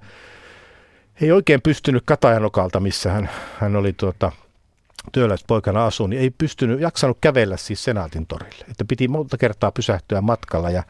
ei 1.21 1.33
oikein 1.33 1.63
pystynyt 1.63 2.03
Katajanokalta, 2.07 2.81
missä 2.81 3.13
hän, 3.13 3.31
hän 3.59 3.77
oli 3.77 3.93
tuota, 3.93 4.33
työläispoikana 5.13 5.87
asu, 5.87 6.07
niin 6.07 6.23
ei 6.23 6.31
pystynyt, 6.31 6.81
jaksanut 6.81 7.19
kävellä 7.21 7.57
siis 7.57 7.85
Senaatin 7.85 8.27
torille. 8.27 8.65
Että 8.71 8.85
piti 8.85 9.09
monta 9.09 9.39
kertaa 9.39 9.73
pysähtyä 9.73 10.21
matkalla 10.21 10.71
ja 10.71 10.83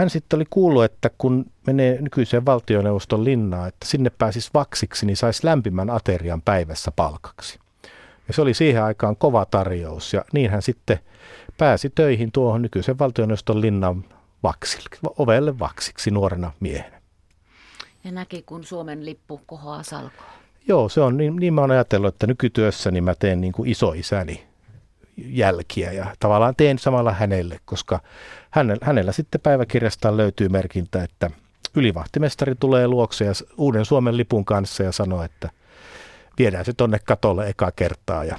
hän 0.00 0.10
sitten 0.10 0.36
oli 0.36 0.44
kuullut, 0.50 0.84
että 0.84 1.10
kun 1.18 1.46
menee 1.66 2.02
nykyiseen 2.02 2.46
valtioneuvoston 2.46 3.24
linnaan, 3.24 3.68
että 3.68 3.86
sinne 3.86 4.10
pääsisi 4.10 4.50
vaksiksi, 4.54 5.06
niin 5.06 5.16
saisi 5.16 5.46
lämpimän 5.46 5.90
aterian 5.90 6.42
päivässä 6.42 6.90
palkaksi. 6.90 7.58
Ja 8.28 8.34
se 8.34 8.42
oli 8.42 8.54
siihen 8.54 8.82
aikaan 8.82 9.16
kova 9.16 9.44
tarjous 9.44 10.12
ja 10.12 10.24
niin 10.32 10.50
hän 10.50 10.62
sitten 10.62 10.98
pääsi 11.58 11.90
töihin 11.90 12.32
tuohon 12.32 12.62
nykyisen 12.62 12.98
valtioneuvoston 12.98 13.60
linnan 13.60 14.04
vaksille, 14.42 15.10
ovelle 15.18 15.58
vaksiksi 15.58 16.10
nuorena 16.10 16.52
miehenä. 16.60 17.00
Ja 18.04 18.12
näki, 18.12 18.42
kun 18.42 18.64
Suomen 18.64 19.04
lippu 19.04 19.40
kohoaa 19.46 19.82
salkoon. 19.82 20.30
Joo, 20.68 20.88
se 20.88 21.00
on 21.00 21.16
niin, 21.16 21.36
niin 21.36 21.54
mä 21.54 21.60
oon 21.60 21.70
ajatellut, 21.70 22.14
että 22.14 22.26
nykytyössäni 22.26 23.00
mä 23.00 23.14
teen 23.14 23.40
niin 23.40 23.52
kuin 23.52 23.70
isoisäni 23.70 24.49
jälkiä 25.26 25.92
ja 25.92 26.06
tavallaan 26.20 26.56
teen 26.56 26.78
samalla 26.78 27.12
hänelle, 27.12 27.60
koska 27.64 28.00
hänellä, 28.50 28.86
hänellä 28.86 29.12
sitten 29.12 29.40
päiväkirjastaan 29.40 30.16
löytyy 30.16 30.48
merkintä, 30.48 31.02
että 31.02 31.30
ylivahtimestari 31.74 32.54
tulee 32.60 32.88
luokse 32.88 33.24
ja 33.24 33.32
uuden 33.56 33.84
Suomen 33.84 34.16
lipun 34.16 34.44
kanssa 34.44 34.82
ja 34.82 34.92
sanoo, 34.92 35.22
että 35.22 35.50
viedään 36.38 36.64
se 36.64 36.72
tonne 36.72 36.98
katolle 37.04 37.48
eka 37.48 37.72
kertaa 37.76 38.24
ja 38.24 38.38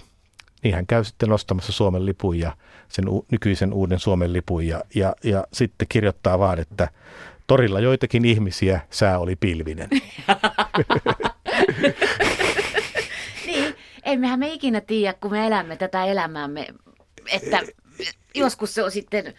niin 0.64 0.76
hän 0.76 0.88
käy 0.88 1.04
sitten 1.04 1.30
nostamassa 1.30 1.72
Suomen 1.72 2.06
lipun 2.06 2.40
ja 2.40 2.52
sen 2.88 3.10
u- 3.10 3.26
nykyisen 3.32 3.74
uuden 3.74 4.00
Suomen 4.00 4.34
lipun 4.34 4.68
ja, 4.68 4.84
ja, 4.96 5.16
ja 5.24 5.44
sitten 5.54 5.88
kirjoittaa 5.88 6.40
vaan, 6.40 6.60
että 6.60 6.88
torilla 7.48 7.80
joitakin 7.80 8.26
ihmisiä, 8.26 8.82
sää 8.90 9.20
oli 9.20 9.36
pilvinen. 9.36 9.90
emmehän 14.12 14.40
me 14.40 14.54
ikinä 14.54 14.82
tiedä, 14.82 15.14
kun 15.14 15.32
me 15.32 15.48
elämme 15.48 15.76
tätä 15.76 16.06
elämäämme, 16.06 16.68
että 17.32 17.62
joskus 18.36 18.74
se 18.74 18.84
on 18.84 18.92
sitten, 18.92 19.34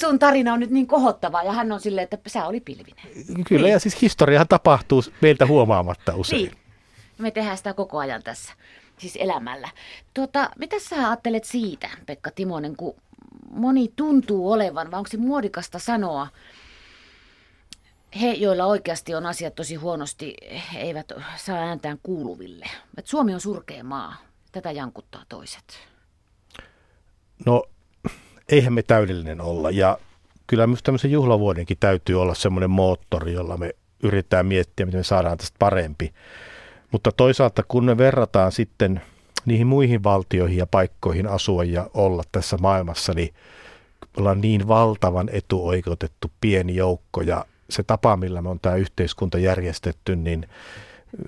sun 0.00 0.18
tarina 0.18 0.52
on 0.52 0.60
nyt 0.60 0.70
niin 0.70 0.86
kohottava 0.86 1.42
ja 1.42 1.52
hän 1.52 1.72
on 1.72 1.80
silleen, 1.80 2.08
että 2.10 2.30
sä 2.30 2.46
oli 2.46 2.60
pilvinen. 2.60 3.04
Kyllä 3.48 3.62
niin. 3.62 3.72
ja 3.72 3.78
siis 3.78 4.02
historiahan 4.02 4.48
tapahtuu 4.48 5.02
meiltä 5.20 5.46
huomaamatta 5.46 6.16
usein. 6.16 6.42
Niin. 6.42 6.52
Me 7.18 7.30
tehdään 7.30 7.56
sitä 7.56 7.74
koko 7.74 7.98
ajan 7.98 8.22
tässä, 8.22 8.52
siis 8.98 9.16
elämällä. 9.20 9.68
Tuota, 10.14 10.50
mitä 10.58 10.76
sä 10.78 11.08
ajattelet 11.08 11.44
siitä, 11.44 11.88
Pekka 12.06 12.30
Timonen, 12.30 12.76
kun 12.76 12.94
moni 13.50 13.92
tuntuu 13.96 14.52
olevan, 14.52 14.90
vai 14.90 14.98
onko 14.98 15.10
se 15.10 15.16
muodikasta 15.16 15.78
sanoa, 15.78 16.28
he, 18.20 18.32
joilla 18.32 18.64
oikeasti 18.64 19.14
on 19.14 19.26
asiat 19.26 19.54
tosi 19.54 19.74
huonosti, 19.74 20.34
eivät 20.76 21.12
saa 21.36 21.56
ääntään 21.56 21.98
kuuluville. 22.02 22.66
Et 22.98 23.06
Suomi 23.06 23.34
on 23.34 23.40
surkea 23.40 23.84
maa. 23.84 24.16
Tätä 24.52 24.70
jankuttaa 24.70 25.22
toiset. 25.28 25.64
No, 27.46 27.64
eihän 28.48 28.72
me 28.72 28.82
täydellinen 28.82 29.40
olla. 29.40 29.70
Ja 29.70 29.98
kyllä 30.46 30.66
myös 30.66 30.82
tämmöisen 30.82 31.10
juhlavuodenkin 31.10 31.76
täytyy 31.80 32.20
olla 32.20 32.34
semmoinen 32.34 32.70
moottori, 32.70 33.32
jolla 33.32 33.56
me 33.56 33.74
yritetään 34.02 34.46
miettiä, 34.46 34.86
miten 34.86 34.98
me 34.98 35.04
saadaan 35.04 35.38
tästä 35.38 35.56
parempi. 35.58 36.14
Mutta 36.90 37.12
toisaalta 37.12 37.62
kun 37.68 37.84
me 37.84 37.98
verrataan 37.98 38.52
sitten 38.52 39.02
niihin 39.44 39.66
muihin 39.66 40.02
valtioihin 40.02 40.58
ja 40.58 40.66
paikkoihin 40.66 41.26
asua 41.26 41.64
ja 41.64 41.90
olla 41.94 42.22
tässä 42.32 42.56
maailmassa, 42.56 43.12
niin 43.12 43.34
ollaan 44.16 44.40
niin 44.40 44.68
valtavan 44.68 45.28
etuoikeutettu 45.32 46.30
pieni 46.40 46.76
joukko 46.76 47.20
ja 47.20 47.44
se 47.72 47.82
tapa, 47.82 48.16
millä 48.16 48.42
me 48.42 48.48
on 48.48 48.60
tämä 48.60 48.76
yhteiskunta 48.76 49.38
järjestetty, 49.38 50.16
niin 50.16 50.48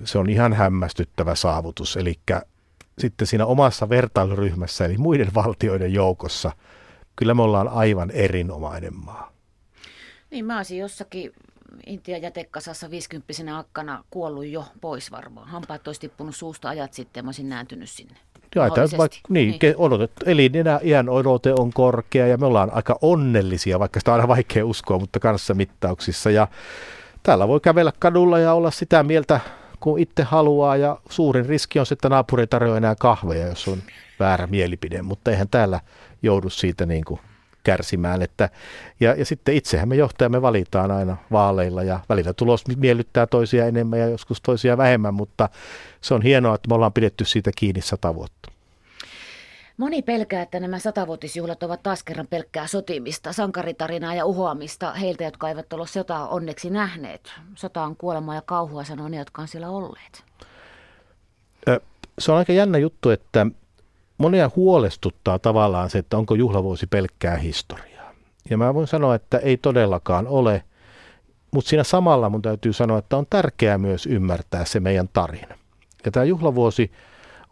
se 0.03 0.17
on 0.17 0.29
ihan 0.29 0.53
hämmästyttävä 0.53 1.35
saavutus. 1.35 1.97
Eli 1.97 2.19
sitten 2.99 3.27
siinä 3.27 3.45
omassa 3.45 3.89
vertailuryhmässä, 3.89 4.85
eli 4.85 4.97
muiden 4.97 5.33
valtioiden 5.33 5.93
joukossa, 5.93 6.51
kyllä 7.15 7.33
me 7.33 7.41
ollaan 7.41 7.67
aivan 7.67 8.11
erinomainen 8.11 8.95
maa. 8.95 9.31
Niin 10.31 10.45
mä 10.45 10.57
olisin 10.57 10.77
jossakin 10.77 11.31
Intian 11.85 12.21
jätekasassa 12.21 12.89
50 12.89 13.57
akkana 13.57 14.03
kuollut 14.09 14.45
jo 14.45 14.65
pois 14.81 15.11
varmaan. 15.11 15.47
Hampaat 15.47 15.87
olisi 15.87 16.01
tippunut 16.01 16.35
suusta 16.35 16.69
ajat 16.69 16.93
sitten 16.93 17.19
ja 17.19 17.23
mä 17.23 17.27
olisin 17.27 17.49
nääntynyt 17.49 17.89
sinne. 17.89 18.15
Jaetaan 18.55 18.89
vaikka, 18.97 19.17
niin, 19.29 19.57
niin. 19.61 19.75
Odotet, 19.77 20.11
eli 20.25 20.51
iän 20.83 21.09
odote 21.09 21.53
on 21.53 21.73
korkea 21.73 22.27
ja 22.27 22.37
me 22.37 22.45
ollaan 22.45 22.73
aika 22.73 22.97
onnellisia, 23.01 23.79
vaikka 23.79 23.99
sitä 23.99 24.11
on 24.11 24.15
aina 24.15 24.27
vaikea 24.27 24.65
uskoa, 24.65 24.99
mutta 24.99 25.19
kanssa 25.19 25.53
mittauksissa. 25.53 26.31
Ja 26.31 26.47
täällä 27.23 27.47
voi 27.47 27.59
kävellä 27.59 27.91
kadulla 27.99 28.39
ja 28.39 28.53
olla 28.53 28.71
sitä 28.71 29.03
mieltä, 29.03 29.39
kun 29.79 29.99
itse 29.99 30.23
haluaa 30.23 30.75
ja 30.75 30.99
suurin 31.09 31.45
riski 31.45 31.79
on 31.79 31.85
se, 31.85 31.93
että 31.93 32.09
naapuri 32.09 32.43
ei 32.43 32.47
tarjoa 32.47 32.77
enää 32.77 32.95
kahveja, 32.99 33.47
jos 33.47 33.67
on 33.67 33.77
väärä 34.19 34.47
mielipide, 34.47 35.01
mutta 35.01 35.31
eihän 35.31 35.49
täällä 35.49 35.79
joudu 36.23 36.49
siitä 36.49 36.85
niin 36.85 37.05
kuin 37.05 37.19
kärsimään. 37.65 38.21
Että, 38.21 38.49
ja, 38.99 39.15
ja 39.15 39.25
sitten 39.25 39.55
itsehän 39.55 39.89
me 39.89 39.95
johtajamme 39.95 40.41
valitaan 40.41 40.91
aina 40.91 41.17
vaaleilla 41.31 41.83
ja 41.83 41.99
välillä 42.09 42.33
tulos 42.33 42.63
miellyttää 42.77 43.27
toisia 43.27 43.65
enemmän 43.65 43.99
ja 43.99 44.09
joskus 44.09 44.41
toisia 44.41 44.77
vähemmän, 44.77 45.13
mutta 45.13 45.49
se 46.01 46.13
on 46.13 46.21
hienoa, 46.21 46.55
että 46.55 46.67
me 46.69 46.75
ollaan 46.75 46.93
pidetty 46.93 47.25
siitä 47.25 47.51
kiinni 47.55 47.81
sata 47.81 48.15
vuotta. 48.15 48.51
Moni 49.77 50.01
pelkää, 50.01 50.41
että 50.41 50.59
nämä 50.59 50.79
satavuotisjuhlat 50.79 51.63
ovat 51.63 51.83
taas 51.83 52.03
kerran 52.03 52.27
pelkkää 52.27 52.67
sotimista, 52.67 53.33
sankaritarinaa 53.33 54.15
ja 54.15 54.25
uhoamista 54.25 54.93
heiltä, 54.93 55.23
jotka 55.23 55.49
eivät 55.49 55.73
ole 55.73 55.87
sotaa 55.87 56.27
onneksi 56.27 56.69
nähneet. 56.69 57.33
Sota 57.55 57.83
on 57.83 57.95
kuolemaa 57.95 58.35
ja 58.35 58.41
kauhua, 58.41 58.83
sanoo 58.83 59.07
ne, 59.07 59.17
jotka 59.17 59.41
on 59.41 59.47
siellä 59.47 59.69
olleet. 59.69 60.23
Se 62.19 62.31
on 62.31 62.37
aika 62.37 62.53
jännä 62.53 62.77
juttu, 62.77 63.09
että 63.09 63.47
monia 64.17 64.51
huolestuttaa 64.55 65.39
tavallaan 65.39 65.89
se, 65.89 65.97
että 65.97 66.17
onko 66.17 66.35
juhlavuosi 66.35 66.87
pelkkää 66.87 67.37
historiaa. 67.37 68.11
Ja 68.49 68.57
mä 68.57 68.73
voin 68.73 68.87
sanoa, 68.87 69.15
että 69.15 69.37
ei 69.37 69.57
todellakaan 69.57 70.27
ole, 70.27 70.63
mutta 71.51 71.69
siinä 71.69 71.83
samalla 71.83 72.29
mun 72.29 72.41
täytyy 72.41 72.73
sanoa, 72.73 72.97
että 72.97 73.17
on 73.17 73.25
tärkeää 73.29 73.77
myös 73.77 74.05
ymmärtää 74.05 74.65
se 74.65 74.79
meidän 74.79 75.09
tarina. 75.13 75.55
Ja 76.05 76.11
tämä 76.11 76.23
juhlavuosi 76.23 76.91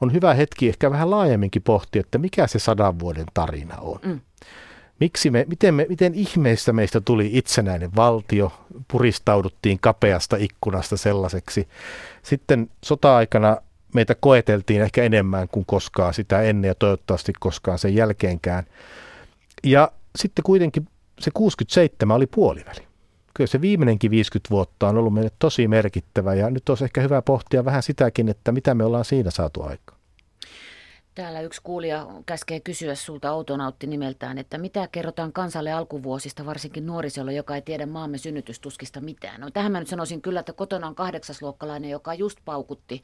on 0.02 0.14
hyvä 0.14 0.34
hetki 0.34 0.70
ehkä 0.70 0.92
vähän 0.92 1.12
laajemminkin 1.12 1.62
pohtia, 1.62 2.00
että 2.00 2.18
mikä 2.18 2.48
se 2.48 2.60
sadan 2.60 3.00
vuoden 3.00 3.26
tarina 3.34 3.78
on. 3.78 4.00
Mm. 4.04 4.20
Miksi 5.00 5.30
me, 5.30 5.46
miten, 5.50 5.74
me, 5.74 5.86
miten 5.90 6.14
ihmeistä 6.14 6.74
meistä 6.74 7.02
tuli 7.02 7.30
itsenäinen 7.34 7.96
valtio, 7.96 8.52
puristauduttiin 8.92 9.80
kapeasta 9.80 10.36
ikkunasta 10.40 10.98
sellaiseksi. 10.98 11.68
Sitten 12.22 12.70
sota-aikana 12.86 13.58
meitä 13.94 14.16
koeteltiin 14.16 14.82
ehkä 14.82 15.04
enemmän 15.04 15.48
kuin 15.48 15.66
koskaan 15.66 16.14
sitä 16.14 16.42
ennen 16.42 16.68
ja 16.68 16.76
toivottavasti 16.76 17.34
koskaan 17.40 17.80
sen 17.80 17.96
jälkeenkään. 17.96 18.64
Ja 19.64 19.92
sitten 20.16 20.44
kuitenkin 20.44 20.88
se 21.20 21.32
67 21.34 22.16
oli 22.16 22.28
puoliväli. 22.28 22.88
Kyllä 23.34 23.48
se 23.48 23.62
viimeinenkin 23.62 24.12
50 24.12 24.50
vuotta 24.50 24.88
on 24.88 24.98
ollut 24.98 25.14
meille 25.14 25.32
tosi 25.40 25.68
merkittävä 25.68 26.34
ja 26.34 26.50
nyt 26.50 26.70
olisi 26.70 26.84
ehkä 26.84 27.02
hyvä 27.02 27.22
pohtia 27.22 27.66
vähän 27.66 27.84
sitäkin, 27.84 28.30
että 28.30 28.52
mitä 28.52 28.76
me 28.76 28.86
ollaan 28.86 29.06
siinä 29.06 29.32
saatu 29.32 29.64
aikaan. 29.64 30.04
Täällä 31.16 31.42
yksi 31.42 31.62
kuulija 31.64 32.08
käskee 32.26 32.60
kysyä 32.60 32.96
sulta 32.96 33.32
outonautti 33.32 33.88
nimeltään, 33.88 34.38
että 34.38 34.58
mitä 34.58 34.88
kerrotaan 34.92 35.34
kansalle 35.34 35.72
alkuvuosista, 35.72 36.46
varsinkin 36.46 36.86
nuorisolle, 36.86 37.34
joka 37.34 37.56
ei 37.56 37.62
tiedä 37.62 37.86
maamme 37.86 38.18
synnytystuskista 38.18 39.02
mitään. 39.02 39.42
No 39.42 39.52
tähän 39.52 39.72
mä 39.72 39.80
nyt 39.80 39.88
sanoisin 39.88 40.22
kyllä, 40.22 40.40
että 40.40 40.54
kotona 40.54 40.88
on 40.88 40.96
kahdeksasluokkalainen, 40.96 41.90
joka 41.90 42.14
just 42.14 42.40
paukutti 42.46 43.04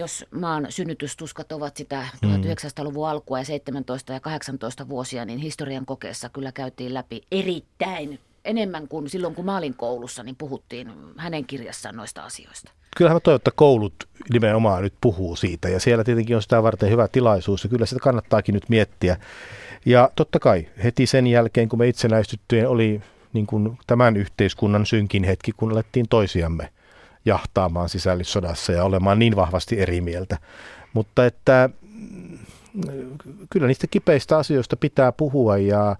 jos 0.00 0.24
maan 0.30 0.66
synnytystuskat 0.68 1.52
ovat 1.52 1.76
sitä 1.76 2.06
1900-luvun 2.26 3.06
mm. 3.06 3.10
alkua 3.10 3.38
ja 3.38 3.44
17 3.44 4.12
ja 4.12 4.20
18 4.20 4.88
vuosia, 4.88 5.24
niin 5.24 5.38
historian 5.38 5.86
kokeessa 5.86 6.28
kyllä 6.28 6.52
käytiin 6.52 6.94
läpi 6.94 7.22
erittäin 7.32 8.18
enemmän 8.44 8.88
kuin 8.88 9.08
silloin, 9.08 9.34
kun 9.34 9.44
mä 9.44 9.56
olin 9.56 9.74
koulussa, 9.74 10.22
niin 10.22 10.36
puhuttiin 10.36 10.92
hänen 11.16 11.44
kirjassaan 11.44 11.96
noista 11.96 12.22
asioista. 12.22 12.72
kyllähän 12.96 13.16
mä 13.16 13.20
toivon, 13.20 13.36
että 13.36 13.50
koulut 13.54 13.94
nimenomaan 14.32 14.82
nyt 14.82 14.94
puhuu 15.00 15.36
siitä 15.36 15.68
ja 15.68 15.80
siellä 15.80 16.04
tietenkin 16.04 16.36
on 16.36 16.42
sitä 16.42 16.62
varten 16.62 16.90
hyvä 16.90 17.08
tilaisuus 17.08 17.64
ja 17.64 17.70
kyllä 17.70 17.86
sitä 17.86 18.00
kannattaakin 18.00 18.52
nyt 18.52 18.68
miettiä. 18.68 19.16
Ja 19.86 20.10
totta 20.16 20.38
kai 20.38 20.68
heti 20.84 21.06
sen 21.06 21.26
jälkeen, 21.26 21.68
kun 21.68 21.78
me 21.78 21.88
itsenäistyttyjen 21.88 22.68
oli 22.68 23.02
niin 23.32 23.46
kuin 23.46 23.78
tämän 23.86 24.16
yhteiskunnan 24.16 24.86
synkin 24.86 25.24
hetki, 25.24 25.52
kun 25.56 25.72
alettiin 25.72 26.06
toisiamme 26.08 26.70
jahtaamaan 27.24 27.88
sisällissodassa 27.88 28.72
ja 28.72 28.84
olemaan 28.84 29.18
niin 29.18 29.36
vahvasti 29.36 29.80
eri 29.80 30.00
mieltä. 30.00 30.38
Mutta 30.92 31.26
että 31.26 31.70
mm, 31.92 32.38
kyllä 33.50 33.66
niistä 33.66 33.86
kipeistä 33.86 34.38
asioista 34.38 34.76
pitää 34.76 35.12
puhua 35.12 35.58
ja 35.58 35.96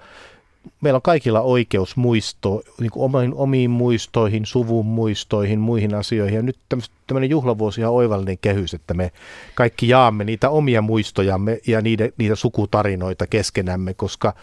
meillä 0.81 0.97
on 0.97 1.03
kaikilla 1.03 1.41
oikeus 1.41 1.97
muisto, 1.97 2.63
niin 2.81 2.91
kuin 2.91 3.05
omiin, 3.05 3.35
omiin 3.35 3.71
muistoihin, 3.71 4.47
suvun 4.47 4.87
muistoihin, 4.87 5.61
muihin 5.61 5.95
asioihin. 5.95 6.37
Ja 6.37 6.43
nyt 6.43 6.59
tämmöinen 7.07 7.31
juhlavuosi 7.31 7.85
on 7.85 7.95
oivallinen 7.95 8.39
kehys, 8.39 8.75
että 8.75 8.95
me 8.95 9.13
kaikki 9.55 9.89
jaamme 9.89 10.25
niitä 10.25 10.51
omia 10.51 10.83
muistojamme 10.83 11.59
ja 11.67 11.81
niitä, 11.81 12.09
niitä 12.19 12.35
sukutarinoita 12.35 13.27
keskenämme, 13.27 13.95
koska 13.95 14.35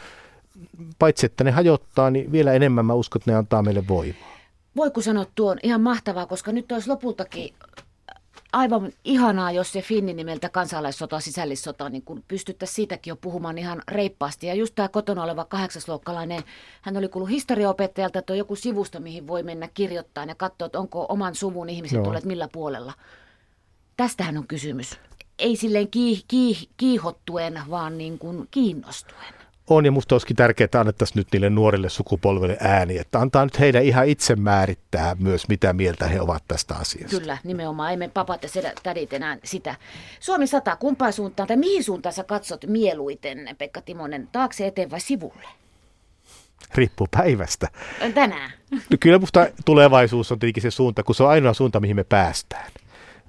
paitsi 0.99 1.25
että 1.25 1.43
ne 1.43 1.51
hajottaa, 1.51 2.09
niin 2.09 2.31
vielä 2.31 2.53
enemmän 2.53 2.85
mä 2.85 2.93
uskon, 2.93 3.19
että 3.19 3.31
ne 3.31 3.37
antaa 3.37 3.61
meille 3.61 3.87
voimaa. 3.87 4.36
Voiko 4.77 5.01
sanoa 5.01 5.25
tuon 5.35 5.57
ihan 5.63 5.81
mahtavaa, 5.81 6.25
koska 6.25 6.51
nyt 6.51 6.71
olisi 6.71 6.89
lopultakin 6.89 7.53
aivan 8.53 8.91
ihanaa, 9.03 9.51
jos 9.51 9.71
se 9.71 9.81
Finni 9.81 10.13
nimeltä 10.13 10.49
kansalaissota, 10.49 11.19
sisällissota, 11.19 11.89
niin 11.89 12.01
kun 12.01 12.23
pystyttäisiin 12.27 12.75
siitäkin 12.75 13.11
jo 13.11 13.15
puhumaan 13.15 13.57
ihan 13.57 13.81
reippaasti. 13.87 14.47
Ja 14.47 14.53
just 14.53 14.75
tämä 14.75 14.87
kotona 14.87 15.23
oleva 15.23 15.45
kahdeksasluokkalainen, 15.45 16.43
hän 16.81 16.97
oli 16.97 17.07
kuullut 17.07 17.29
historiaopettajalta, 17.29 18.19
että 18.19 18.33
on 18.33 18.37
joku 18.37 18.55
sivusto, 18.55 18.99
mihin 18.99 19.27
voi 19.27 19.43
mennä 19.43 19.69
kirjoittaa 19.73 20.25
ja 20.25 20.35
katsoa, 20.35 20.65
että 20.65 20.79
onko 20.79 21.05
oman 21.09 21.35
suvun 21.35 21.69
ihmiset 21.69 22.03
tulleet 22.03 22.25
millä 22.25 22.47
puolella. 22.51 22.93
Tästähän 23.97 24.37
on 24.37 24.47
kysymys. 24.47 24.99
Ei 25.39 25.55
silleen 25.55 25.87
kiih, 25.87 26.23
kiih, 26.27 26.69
kiihottuen, 26.77 27.61
vaan 27.69 27.97
niin 27.97 28.19
kuin 28.19 28.47
kiinnostuen 28.51 29.46
on 29.69 29.85
ja 29.85 29.91
musta 29.91 30.15
olisikin 30.15 30.35
tärkeää, 30.35 30.65
että 30.65 30.79
annettaisiin 30.79 31.17
nyt 31.17 31.27
niille 31.31 31.49
nuorille 31.49 31.89
sukupolville 31.89 32.57
ääni, 32.59 32.97
että 32.97 33.19
antaa 33.19 33.45
nyt 33.45 33.59
heidän 33.59 33.83
ihan 33.83 34.07
itse 34.07 34.35
määrittää 34.35 35.15
myös, 35.19 35.47
mitä 35.47 35.73
mieltä 35.73 36.07
he 36.07 36.21
ovat 36.21 36.43
tästä 36.47 36.75
asiasta. 36.75 37.19
Kyllä, 37.19 37.37
nimenomaan. 37.43 37.93
Emme 37.93 38.09
papat 38.13 38.43
ja 38.43 38.49
tädit 38.83 39.13
enää 39.13 39.37
sitä. 39.43 39.75
Suomi 40.19 40.47
100, 40.47 40.75
kumpaan 40.75 41.13
suuntaan 41.13 41.47
tai 41.47 41.57
mihin 41.57 41.83
suuntaan 41.83 42.13
sä 42.13 42.23
katsot 42.23 42.65
mieluiten, 42.67 43.55
Pekka 43.57 43.81
Timonen, 43.81 44.29
taakse 44.31 44.67
eteen 44.67 44.91
vai 44.91 44.99
sivulle? 44.99 45.47
Riippuu 46.75 47.07
päivästä. 47.11 47.67
Tänään. 48.13 48.51
No, 48.71 48.97
kyllä 48.99 49.19
musta 49.19 49.47
tulevaisuus 49.65 50.31
on 50.31 50.39
tietenkin 50.39 50.63
se 50.63 50.71
suunta, 50.71 51.03
kun 51.03 51.15
se 51.15 51.23
on 51.23 51.29
ainoa 51.29 51.53
suunta, 51.53 51.79
mihin 51.79 51.95
me 51.95 52.03
päästään 52.03 52.71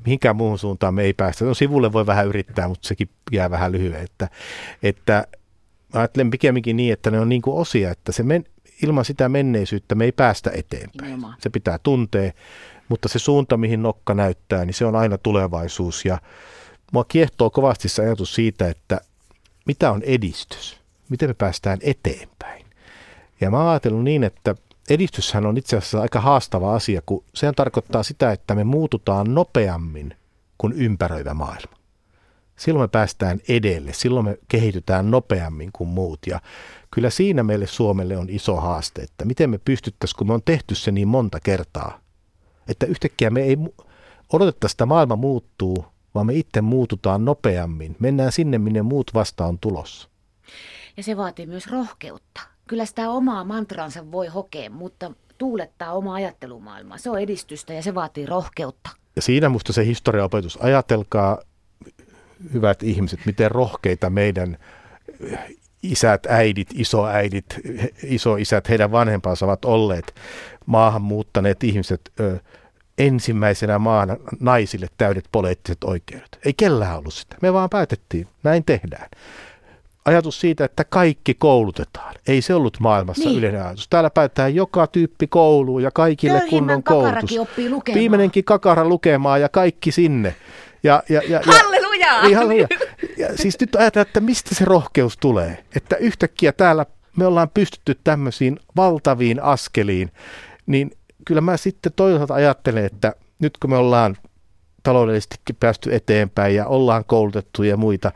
mihinkään 0.05 0.37
muuhun 0.37 0.59
suuntaan 0.59 0.95
me 0.95 1.03
ei 1.03 1.13
päästä. 1.13 1.45
No 1.45 1.55
sivulle 1.55 1.93
voi 1.93 2.07
vähän 2.07 2.27
yrittää, 2.27 2.69
mutta 2.69 2.89
sekin 2.89 3.09
jää 3.33 3.51
vähän 3.51 3.73
lyhyen. 3.73 4.03
Että, 4.03 4.29
että 4.83 5.27
ajattelen 5.93 6.31
pikemminkin 6.31 6.77
niin, 6.77 6.93
että 6.93 7.11
ne 7.11 7.21
on 7.21 7.29
niin 7.29 7.43
kuin 7.43 7.57
osia, 7.57 7.91
että 7.91 8.13
se 8.13 8.23
men, 8.23 8.45
ilman 8.83 9.05
sitä 9.05 9.29
menneisyyttä 9.29 9.95
me 9.95 10.05
ei 10.05 10.13
päästä 10.13 10.51
eteenpäin. 10.55 11.13
Ilma. 11.13 11.35
Se 11.39 11.51
pitää 11.51 11.79
tuntea, 11.83 12.33
mutta 12.89 13.09
se 13.09 13.19
suunta, 13.19 13.57
mihin 13.57 13.83
nokka 13.83 14.15
näyttää, 14.15 14.65
niin 14.65 14.75
se 14.75 14.85
on 14.85 14.97
aina 14.97 15.19
tulevaisuus. 15.19 16.05
Ja 16.05 16.19
mua 16.93 17.05
kiehtoo 17.05 17.51
kovasti 17.51 17.89
se 17.89 18.03
ajatus 18.03 18.35
siitä, 18.35 18.69
että 18.69 19.01
mitä 19.67 19.91
on 19.91 20.03
edistys? 20.03 20.81
Miten 21.09 21.31
me 21.31 21.35
päästään 21.35 21.79
eteenpäin? 21.83 22.67
Ja 23.41 23.51
mä 23.51 23.59
oon 23.59 23.69
ajatellut 23.69 24.05
niin, 24.05 24.25
että 24.25 24.55
edistyshän 24.91 25.47
on 25.47 25.57
itse 25.57 25.77
asiassa 25.77 26.01
aika 26.01 26.21
haastava 26.21 26.75
asia, 26.75 27.03
kun 27.07 27.25
sehän 27.35 27.55
tarkoittaa 27.55 28.03
sitä, 28.03 28.33
että 28.33 28.55
me 28.55 28.65
muututaan 28.65 29.35
nopeammin 29.35 30.17
kuin 30.59 30.73
ympäröivä 30.73 31.35
maailma 31.35 31.78
silloin 32.59 32.85
me 32.85 32.89
päästään 32.89 33.41
edelle, 33.49 33.93
silloin 33.93 34.25
me 34.25 34.39
kehitytään 34.49 35.11
nopeammin 35.11 35.71
kuin 35.73 35.89
muut. 35.89 36.19
Ja 36.27 36.41
kyllä 36.91 37.11
siinä 37.11 37.43
meille 37.43 37.67
Suomelle 37.67 38.17
on 38.17 38.31
iso 38.31 38.57
haaste, 38.57 39.03
että 39.03 39.25
miten 39.25 39.51
me 39.51 39.59
pystyttäisiin, 39.59 40.19
kun 40.19 40.27
me 40.27 40.35
on 40.35 40.43
tehty 40.45 40.75
se 40.75 40.93
niin 40.93 41.09
monta 41.09 41.41
kertaa, 41.41 42.01
että 42.69 42.87
yhtäkkiä 42.87 43.31
me 43.31 43.43
ei 43.43 43.57
odotettaisi, 44.33 44.75
että 44.75 44.87
maailma 44.87 45.17
muuttuu, 45.17 45.85
vaan 46.15 46.27
me 46.27 46.35
itse 46.35 46.61
muututaan 46.61 47.25
nopeammin. 47.25 47.97
Mennään 47.99 48.33
sinne, 48.33 48.59
minne 48.59 48.83
muut 48.83 49.11
vasta 49.15 49.47
on 49.47 49.59
tulossa. 49.59 50.09
Ja 50.97 51.03
se 51.03 51.17
vaatii 51.17 51.47
myös 51.47 51.67
rohkeutta. 51.67 52.41
Kyllä 52.69 52.85
sitä 52.85 53.11
omaa 53.11 53.45
mantransa 53.45 54.13
voi 54.13 54.27
hokea, 54.27 54.71
mutta 54.71 55.13
tuulettaa 55.39 55.93
oma 55.93 56.15
ajattelumaailmaa. 56.15 56.99
Se 56.99 57.11
on 57.11 57.21
edistystä 57.21 57.75
ja 57.75 57.83
se 57.83 57.95
vaatii 57.95 58.27
rohkeutta. 58.27 58.91
Ja 59.17 59.23
siinä 59.23 59.49
musta 59.49 59.73
se 59.73 59.87
historiaopetus, 59.87 60.59
ajatelkaa 60.61 61.39
hyvät 62.53 62.83
ihmiset, 62.83 63.21
miten 63.27 63.51
rohkeita 63.51 64.11
meidän 64.11 64.59
isät, 65.83 66.27
äidit, 66.27 66.69
isoäidit, 66.75 67.45
isoisät, 68.03 68.69
heidän 68.69 68.93
vanhempansa 68.93 69.47
ovat 69.47 69.65
olleet 69.65 70.15
maahanmuuttaneet 70.67 71.65
ihmiset 71.65 72.01
ö, 72.21 72.39
ensimmäisenä 72.99 73.79
maana 73.79 74.17
naisille 74.41 74.87
täydet 74.99 75.25
poliittiset 75.33 75.85
oikeudet. 75.85 76.39
Ei 76.45 76.55
kellään 76.57 76.99
ollut 76.99 77.15
sitä. 77.15 77.37
Me 77.43 77.53
vaan 77.53 77.71
päätettiin, 77.71 78.27
näin 78.43 78.65
tehdään. 78.65 79.09
Ajatus 80.05 80.41
siitä, 80.41 80.65
että 80.65 80.85
kaikki 80.85 81.35
koulutetaan. 81.35 82.15
Ei 82.27 82.43
se 82.43 82.55
ollut 82.55 82.81
maailmassa 82.81 83.29
niin. 83.29 83.39
yleinen 83.39 83.63
ajatus. 83.63 83.89
Täällä 83.89 84.11
päätetään 84.11 84.55
joka 84.55 84.87
tyyppi 84.87 85.27
kouluun 85.27 85.83
ja 85.83 85.91
kaikille 85.91 86.39
Köyhimmän 86.39 86.61
kunnon 86.61 86.83
koulutus. 86.83 87.39
Oppii 87.39 87.71
lukemaan. 87.71 88.01
Viimeinenkin 88.01 88.45
kakara 88.45 88.85
lukemaan 88.85 89.41
ja 89.41 89.49
kaikki 89.49 89.93
sinne. 89.93 90.35
Ja, 90.83 91.03
ja, 91.09 91.23
ja, 91.29 91.41
ja, 91.47 91.88
Halleluja! 92.07 92.29
Niin, 92.29 92.37
halleluja. 92.39 92.69
Ja 93.17 93.37
siis 93.37 93.61
nyt 93.61 93.77
ajatellaan, 93.77 94.09
että 94.09 94.21
mistä 94.21 94.55
se 94.55 94.65
rohkeus 94.65 95.17
tulee. 95.17 95.65
Että 95.77 95.97
yhtäkkiä 95.97 96.53
täällä 96.53 96.87
me 97.17 97.27
ollaan 97.27 97.51
pystytty 97.55 98.01
tämmöisiin 98.05 98.61
valtaviin 98.77 99.43
askeliin, 99.43 100.13
niin 100.67 100.91
kyllä 101.25 101.41
mä 101.41 101.57
sitten 101.57 101.93
toisaalta 101.97 102.35
ajattelen, 102.35 102.85
että 102.85 103.15
nyt 103.39 103.59
kun 103.59 103.71
me 103.71 103.77
ollaan 103.77 104.17
taloudellisestikin 104.83 105.57
päästy 105.61 105.95
eteenpäin 105.95 106.55
ja 106.55 106.67
ollaan 106.67 107.05
koulutettu 107.05 107.63
ja 107.63 107.77
muita, 107.77 108.13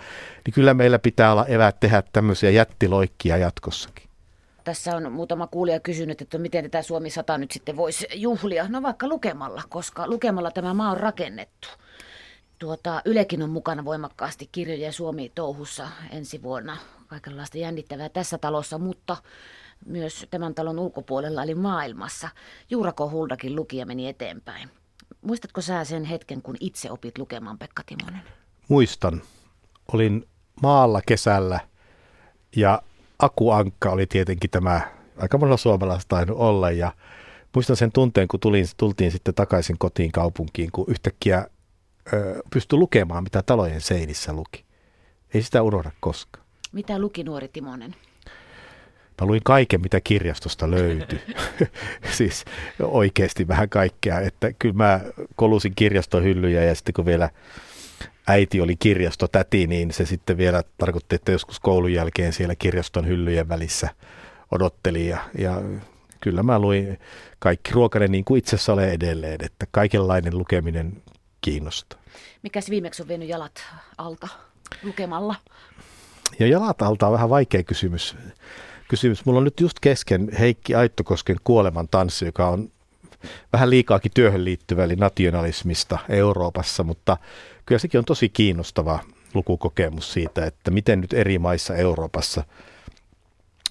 niin 0.46 0.54
kyllä 0.54 0.74
meillä 0.74 0.98
pitää 0.98 1.32
olla 1.32 1.46
evät 1.46 1.80
tehdä 1.80 2.02
tämmöisiä 2.12 2.50
jättiloikkia 2.50 3.36
jatkossakin. 3.36 4.08
Tässä 4.64 4.96
on 4.96 5.12
muutama 5.12 5.46
kuulija 5.46 5.80
kysynyt, 5.80 6.22
että 6.22 6.38
miten 6.38 6.64
tätä 6.64 6.82
Suomi 6.82 7.10
100 7.10 7.38
nyt 7.38 7.50
sitten 7.50 7.76
voisi 7.76 8.06
juhlia. 8.14 8.68
No 8.68 8.82
vaikka 8.82 9.08
lukemalla, 9.08 9.62
koska 9.68 10.06
lukemalla 10.06 10.50
tämä 10.50 10.74
maa 10.74 10.90
on 10.90 10.96
rakennettu. 10.96 11.68
Tuota, 12.62 13.02
Ylekin 13.04 13.42
on 13.42 13.50
mukana 13.50 13.84
voimakkaasti 13.84 14.48
kirjojen 14.52 14.92
Suomi-touhussa 14.92 15.88
ensi 16.10 16.42
vuonna. 16.42 16.76
Kaikenlaista 17.06 17.58
jännittävää 17.58 18.08
tässä 18.08 18.38
talossa, 18.38 18.78
mutta 18.78 19.16
myös 19.86 20.26
tämän 20.30 20.54
talon 20.54 20.78
ulkopuolella 20.78 21.42
eli 21.42 21.54
maailmassa. 21.54 22.28
Juurako 22.70 23.10
Huldakin 23.10 23.56
lukija 23.56 23.86
meni 23.86 24.08
eteenpäin. 24.08 24.68
Muistatko 25.22 25.60
sä 25.60 25.84
sen 25.84 26.04
hetken, 26.04 26.42
kun 26.42 26.56
itse 26.60 26.90
opit 26.90 27.18
lukemaan, 27.18 27.58
Pekka 27.58 27.82
Timonen? 27.86 28.22
Muistan. 28.68 29.22
Olin 29.92 30.28
maalla 30.62 31.00
kesällä 31.06 31.60
ja 32.56 32.82
Aku 33.18 33.50
Ankka 33.50 33.90
oli 33.90 34.06
tietenkin 34.06 34.50
tämä, 34.50 34.80
aika 35.16 35.38
monella 35.38 35.56
suomalaista 35.56 36.16
tainnut 36.16 36.38
olla 36.38 36.70
ja 36.70 36.92
muistan 37.54 37.76
sen 37.76 37.92
tunteen, 37.92 38.28
kun 38.28 38.40
tulin, 38.40 38.66
tultiin 38.76 39.12
sitten 39.12 39.34
takaisin 39.34 39.78
kotiin 39.78 40.12
kaupunkiin, 40.12 40.72
kun 40.72 40.84
yhtäkkiä 40.88 41.46
pysty 42.50 42.76
lukemaan, 42.76 43.22
mitä 43.22 43.42
talojen 43.42 43.80
seinissä 43.80 44.32
luki. 44.32 44.64
Ei 45.34 45.42
sitä 45.42 45.62
unohda 45.62 45.90
koskaan. 46.00 46.46
Mitä 46.72 46.98
luki 46.98 47.24
nuori 47.24 47.48
Timonen? 47.48 47.94
Mä 49.20 49.26
luin 49.26 49.40
kaiken, 49.44 49.80
mitä 49.80 50.00
kirjastosta 50.00 50.70
löytyi. 50.70 51.20
siis 52.16 52.44
oikeasti 52.82 53.48
vähän 53.48 53.68
kaikkea. 53.68 54.20
Että 54.20 54.52
kyllä 54.52 54.74
mä 54.74 55.00
kolusin 55.36 55.72
kirjastohyllyjä 55.76 56.64
ja 56.64 56.74
sitten 56.74 56.92
kun 56.94 57.06
vielä 57.06 57.30
äiti 58.26 58.60
oli 58.60 58.76
kirjastotäti, 58.76 59.66
niin 59.66 59.92
se 59.92 60.06
sitten 60.06 60.36
vielä 60.36 60.62
tarkoitti, 60.78 61.14
että 61.14 61.32
joskus 61.32 61.60
koulun 61.60 61.92
jälkeen 61.92 62.32
siellä 62.32 62.54
kirjaston 62.54 63.06
hyllyjen 63.06 63.48
välissä 63.48 63.88
odotteli. 64.50 65.08
Ja, 65.08 65.18
ja 65.38 65.62
kyllä 66.20 66.42
mä 66.42 66.58
luin 66.58 66.98
kaikki 67.38 67.72
ruokainen 67.72 68.12
niin 68.12 68.24
kuin 68.24 68.38
itsessä 68.38 68.72
olen 68.72 68.92
edelleen, 68.92 69.38
että 69.44 69.66
kaikenlainen 69.70 70.38
lukeminen 70.38 71.02
kiinnostaa. 71.42 72.00
Mikäs 72.42 72.70
viimeksi 72.70 73.02
on 73.02 73.08
vienyt 73.08 73.28
jalat 73.28 73.64
alta 73.98 74.28
lukemalla? 74.82 75.34
Ja 76.38 76.46
jalat 76.46 76.82
alta 76.82 77.06
on 77.06 77.12
vähän 77.12 77.30
vaikea 77.30 77.62
kysymys. 77.62 78.16
kysymys. 78.88 79.24
Mulla 79.24 79.38
on 79.38 79.44
nyt 79.44 79.60
just 79.60 79.80
kesken 79.80 80.28
Heikki 80.38 80.74
Aittokosken 80.74 81.36
kuoleman 81.44 81.88
tanssi, 81.88 82.24
joka 82.24 82.48
on 82.48 82.70
vähän 83.52 83.70
liikaakin 83.70 84.12
työhön 84.14 84.44
liittyvä, 84.44 84.84
eli 84.84 84.96
nationalismista 84.96 85.98
Euroopassa, 86.08 86.84
mutta 86.84 87.16
kyllä 87.66 87.78
sekin 87.78 87.98
on 87.98 88.04
tosi 88.04 88.28
kiinnostava 88.28 88.98
lukukokemus 89.34 90.12
siitä, 90.12 90.46
että 90.46 90.70
miten 90.70 91.00
nyt 91.00 91.12
eri 91.12 91.38
maissa 91.38 91.74
Euroopassa 91.74 92.44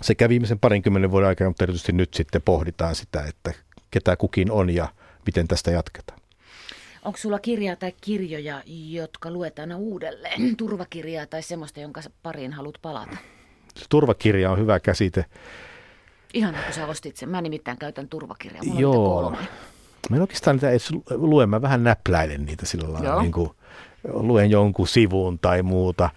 sekä 0.01 0.29
viimeisen 0.29 0.59
parinkymmenen 0.59 1.11
vuoden 1.11 1.29
aikana, 1.29 1.49
mutta 1.49 1.63
erityisesti 1.63 1.91
nyt 1.91 2.13
sitten 2.13 2.41
pohditaan 2.41 2.95
sitä, 2.95 3.23
että 3.23 3.53
ketä 3.91 4.15
kukin 4.15 4.51
on 4.51 4.69
ja 4.69 4.87
miten 5.25 5.47
tästä 5.47 5.71
jatketaan. 5.71 6.20
Onko 7.05 7.17
sulla 7.17 7.39
kirjaa 7.39 7.75
tai 7.75 7.93
kirjoja, 8.01 8.63
jotka 8.65 9.31
luet 9.31 9.59
aina 9.59 9.77
uudelleen? 9.77 10.55
Turvakirjaa 10.57 11.25
tai 11.25 11.43
semmoista, 11.43 11.79
jonka 11.79 12.01
pariin 12.23 12.53
haluat 12.53 12.77
palata? 12.81 13.17
Turvakirja 13.89 14.51
on 14.51 14.59
hyvä 14.59 14.79
käsite. 14.79 15.25
Ihan 16.33 16.55
kun 16.65 16.73
sä 16.73 16.87
ostit 16.87 17.17
sen. 17.17 17.29
Mä 17.29 17.41
nimittäin 17.41 17.77
käytän 17.77 18.07
turvakirjaa. 18.07 18.63
Mulla 18.63 18.81
Joo. 18.81 19.35
Mä 20.09 20.15
en 20.15 20.21
oikeastaan 20.21 20.55
niitä 20.55 20.69
edes 20.69 20.91
lue, 21.09 21.45
mä 21.45 21.61
vähän 21.61 21.83
näpläilen 21.83 22.45
niitä 22.45 22.65
sillä 22.65 22.93
lailla, 22.93 23.21
niin 23.21 23.31
kuin 23.31 23.49
luen 24.03 24.51
jonkun 24.51 24.87
sivuun 24.87 25.39
tai 25.39 25.63
muuta. 25.63 26.09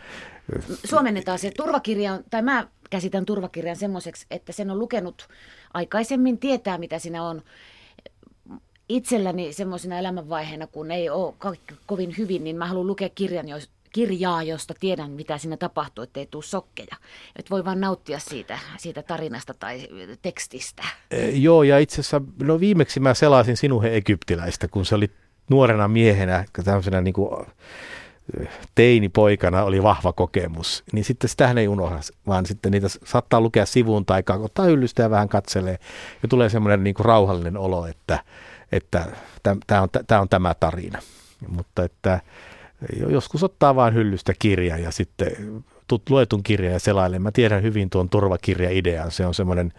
Suomennetaan 0.85 1.39
se 1.39 1.51
turvakirja, 1.57 2.21
tai 2.31 2.43
mä 2.43 2.67
käsitän 2.91 3.25
turvakirjan 3.25 3.77
semmoiseksi, 3.77 4.27
että 4.31 4.53
sen 4.53 4.71
on 4.71 4.79
lukenut 4.79 5.29
aikaisemmin, 5.75 6.39
tietää 6.39 6.79
mitä 6.79 6.99
siinä 6.99 7.23
on. 7.23 7.43
Itselläni 8.89 9.53
semmoisena 9.53 9.99
elämänvaiheena, 9.99 10.67
kun 10.67 10.91
ei 10.91 11.11
ole 11.11 11.35
kovin 11.87 12.15
hyvin, 12.19 12.45
niin 12.45 12.57
mä 12.57 12.67
haluan 12.67 12.87
lukea 12.87 13.09
kirjan, 13.09 13.47
kirjaa, 13.93 14.43
josta 14.43 14.75
tiedän, 14.81 15.11
mitä 15.11 15.39
siinä 15.39 15.57
tapahtuu, 15.57 16.05
ettei 16.05 16.27
tule 16.27 16.43
sokkeja. 16.43 16.97
Että 17.37 17.51
voi 17.51 17.65
vaan 17.65 17.81
nauttia 17.81 18.19
siitä, 18.19 18.59
siitä 18.77 19.03
tarinasta 19.03 19.55
tai 19.55 19.89
tekstistä. 20.23 20.83
E, 21.11 21.31
joo, 21.31 21.63
ja 21.63 21.79
itse 21.79 21.95
asiassa, 21.95 22.21
no 22.43 22.61
viimeksi 22.61 23.01
mä 23.01 23.15
selasin 23.15 23.57
Sinuhe 23.57 23.97
Egyptiläistä, 23.97 24.69
kun 24.69 24.85
se 24.85 24.95
oli 24.95 25.11
nuorena 25.51 25.89
miehenä, 25.89 26.45
tämmöisenä 26.65 27.01
niin 27.01 27.15
kuin 27.15 27.47
teinipoikana 28.75 29.65
oli 29.65 29.83
vahva 29.83 30.13
kokemus, 30.13 30.85
niin 30.93 31.05
sitten 31.05 31.31
sitähän 31.31 31.59
ei 31.59 31.69
unohda, 31.69 32.01
vaan 32.27 32.47
sitten 32.47 32.73
niitä 32.73 32.89
saattaa 33.05 33.41
lukea 33.41 33.67
sivuun 33.67 34.07
tai 34.07 34.23
ottaa 34.39 34.65
hyllystä 34.65 35.03
ja 35.03 35.11
vähän 35.11 35.29
katselee 35.29 35.79
ja 36.23 36.29
tulee 36.29 36.49
semmoinen 36.49 36.85
niin 36.85 36.95
kuin 36.95 37.05
rauhallinen 37.05 37.57
olo, 37.57 37.87
että, 37.87 38.19
että 38.73 39.07
tämä 39.67 39.83
on, 39.83 39.89
on 40.21 40.29
tämä 40.29 40.55
tarina. 40.55 40.99
Mutta 41.49 41.85
että 41.85 42.21
joskus 43.09 43.43
ottaa 43.43 43.75
vain 43.75 43.95
hyllystä 43.95 44.33
kirjan 44.39 44.83
ja 44.83 44.91
sitten 44.91 45.63
tut 45.89 46.11
luetun 46.11 46.43
kirjan 46.43 46.73
ja 46.73 46.79
selailen. 46.79 47.23
Mä 47.23 47.33
tiedän 47.33 47.63
hyvin 47.63 47.91
tuon 47.91 48.09
turvakirja-idean. 48.09 49.11
Se 49.11 49.27
on 49.27 49.35
semmoinen 49.35 49.73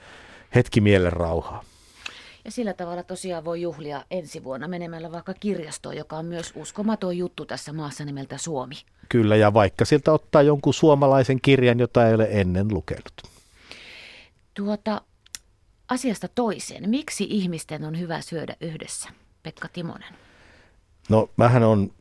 hetki 0.56 0.82
mielen 0.82 1.14
rauhaa. 1.14 1.64
Ja 2.46 2.52
sillä 2.52 2.74
tavalla 2.74 3.04
tosiaan 3.04 3.46
voi 3.46 3.62
juhlia 3.62 4.04
ensi 4.12 4.44
vuonna 4.44 4.68
menemällä 4.68 5.12
vaikka 5.12 5.34
kirjastoon, 5.34 5.98
joka 5.98 6.18
on 6.18 6.26
myös 6.26 6.54
uskomaton 6.56 7.18
juttu 7.18 7.46
tässä 7.46 7.74
maassa 7.74 8.06
nimeltä 8.06 8.38
Suomi. 8.38 8.76
Kyllä, 9.10 9.36
ja 9.36 9.54
vaikka 9.54 9.86
siltä 9.86 10.12
ottaa 10.12 10.42
jonkun 10.42 10.74
suomalaisen 10.74 11.42
kirjan, 11.42 11.80
jota 11.80 12.08
ei 12.08 12.14
ole 12.14 12.28
ennen 12.32 12.68
lukenut. 12.72 13.14
Tuota, 14.54 15.02
asiasta 15.88 16.28
toiseen. 16.28 16.90
Miksi 16.90 17.28
ihmisten 17.30 17.86
on 17.86 18.00
hyvä 18.00 18.22
syödä 18.22 18.56
yhdessä? 18.62 19.10
Pekka 19.44 19.68
Timonen. 19.68 20.14
No, 21.10 21.30
mähän 21.38 21.64
on 21.64 21.92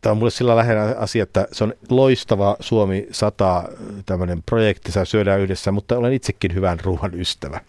Tämä 0.00 0.10
on 0.10 0.16
mulle 0.18 0.30
sillä 0.30 0.56
lähinnä 0.56 0.94
asia, 0.98 1.22
että 1.22 1.48
se 1.52 1.64
on 1.64 1.74
loistava 1.88 2.56
Suomi 2.60 3.06
100 3.12 3.64
tämmöinen 4.06 4.42
projekti, 4.42 4.92
saa 4.92 5.04
syödään 5.04 5.40
yhdessä, 5.40 5.72
mutta 5.72 5.98
olen 5.98 6.12
itsekin 6.12 6.54
hyvän 6.54 6.80
ruoan 6.80 7.14
ystävä. 7.14 7.60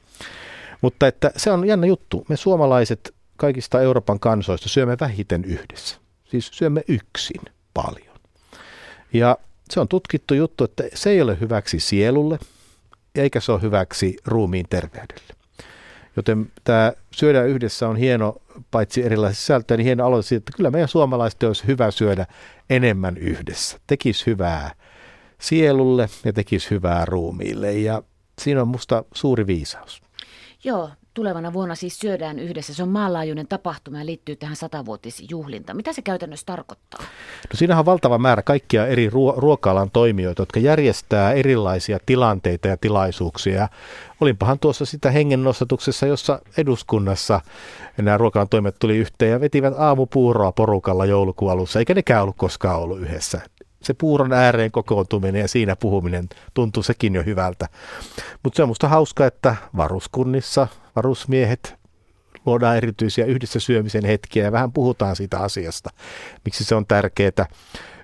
Mutta 0.81 1.07
että 1.07 1.31
se 1.37 1.51
on 1.51 1.67
jännä 1.67 1.87
juttu. 1.87 2.25
Me 2.29 2.37
suomalaiset 2.37 3.13
kaikista 3.37 3.81
Euroopan 3.81 4.19
kansoista 4.19 4.69
syömme 4.69 4.97
vähiten 4.99 5.45
yhdessä. 5.45 5.97
Siis 6.25 6.49
syömme 6.53 6.83
yksin 6.87 7.41
paljon. 7.73 8.17
Ja 9.13 9.37
se 9.69 9.79
on 9.79 9.87
tutkittu 9.87 10.33
juttu, 10.33 10.63
että 10.63 10.83
se 10.93 11.09
ei 11.09 11.21
ole 11.21 11.39
hyväksi 11.39 11.79
sielulle, 11.79 12.39
eikä 13.15 13.39
se 13.39 13.51
ole 13.51 13.61
hyväksi 13.61 14.17
ruumiin 14.25 14.65
terveydelle. 14.69 15.33
Joten 16.15 16.51
tämä 16.63 16.93
syödä 17.11 17.43
yhdessä 17.43 17.89
on 17.89 17.95
hieno, 17.95 18.35
paitsi 18.71 19.03
erilaisia 19.03 19.39
sisältöjä, 19.39 19.77
niin 19.77 19.85
hieno 19.85 20.05
aloite 20.05 20.27
siitä, 20.27 20.41
että 20.41 20.57
kyllä 20.57 20.71
meidän 20.71 20.87
suomalaiset 20.87 21.43
olisi 21.43 21.67
hyvä 21.67 21.91
syödä 21.91 22.25
enemmän 22.69 23.17
yhdessä. 23.17 23.79
Tekisi 23.87 24.25
hyvää 24.25 24.71
sielulle 25.39 26.09
ja 26.25 26.33
tekisi 26.33 26.69
hyvää 26.69 27.05
ruumiille 27.05 27.71
ja 27.73 28.03
siinä 28.41 28.61
on 28.61 28.67
musta 28.67 29.03
suuri 29.13 29.47
viisaus. 29.47 30.01
Joo, 30.63 30.89
tulevana 31.13 31.53
vuonna 31.53 31.75
siis 31.75 31.99
syödään 31.99 32.39
yhdessä. 32.39 32.73
Se 32.73 32.83
on 32.83 32.89
maanlaajuinen 32.89 33.47
tapahtuma 33.47 33.99
ja 33.99 34.05
liittyy 34.05 34.35
tähän 34.35 34.55
satavuotisjuhlintaan. 34.55 35.77
Mitä 35.77 35.93
se 35.93 36.01
käytännössä 36.01 36.45
tarkoittaa? 36.45 37.01
No 37.01 37.53
siinähän 37.53 37.79
on 37.79 37.85
valtava 37.85 38.17
määrä 38.17 38.41
kaikkia 38.41 38.87
eri 38.87 39.09
ruo- 39.09 39.33
ruoka-alan 39.37 39.91
toimijoita, 39.91 40.41
jotka 40.41 40.59
järjestää 40.59 41.33
erilaisia 41.33 41.97
tilanteita 42.05 42.67
ja 42.67 42.77
tilaisuuksia. 42.77 43.67
Olinpahan 44.21 44.59
tuossa 44.59 44.85
sitä 44.85 45.11
hengennostatuksessa, 45.11 46.05
jossa 46.05 46.39
eduskunnassa 46.57 47.41
nämä 47.97 48.17
ruokalan 48.17 48.49
toimijat 48.49 48.79
tuli 48.79 48.97
yhteen 48.97 49.31
ja 49.31 49.41
vetivät 49.41 49.73
aamupuuroa 49.77 50.51
porukalla 50.51 51.05
joulukuun 51.05 51.51
alussa, 51.51 51.79
eikä 51.79 51.93
nekään 51.93 52.21
ollut 52.21 52.37
koskaan 52.37 52.79
ollut 52.79 52.99
yhdessä 52.99 53.41
se 53.81 53.93
puuron 53.93 54.33
ääreen 54.33 54.71
kokoontuminen 54.71 55.41
ja 55.41 55.47
siinä 55.47 55.75
puhuminen 55.75 56.29
tuntuu 56.53 56.83
sekin 56.83 57.15
jo 57.15 57.23
hyvältä. 57.23 57.67
Mutta 58.43 58.57
se 58.57 58.63
on 58.63 58.69
musta 58.69 58.87
hauska, 58.87 59.25
että 59.25 59.55
varuskunnissa 59.77 60.67
varusmiehet 60.95 61.75
luodaan 62.45 62.77
erityisiä 62.77 63.25
yhdessä 63.25 63.59
syömisen 63.59 64.05
hetkiä 64.05 64.43
ja 64.43 64.51
vähän 64.51 64.71
puhutaan 64.71 65.15
siitä 65.15 65.39
asiasta, 65.39 65.89
miksi 66.45 66.63
se 66.63 66.75
on 66.75 66.85
tärkeää. 66.85 67.45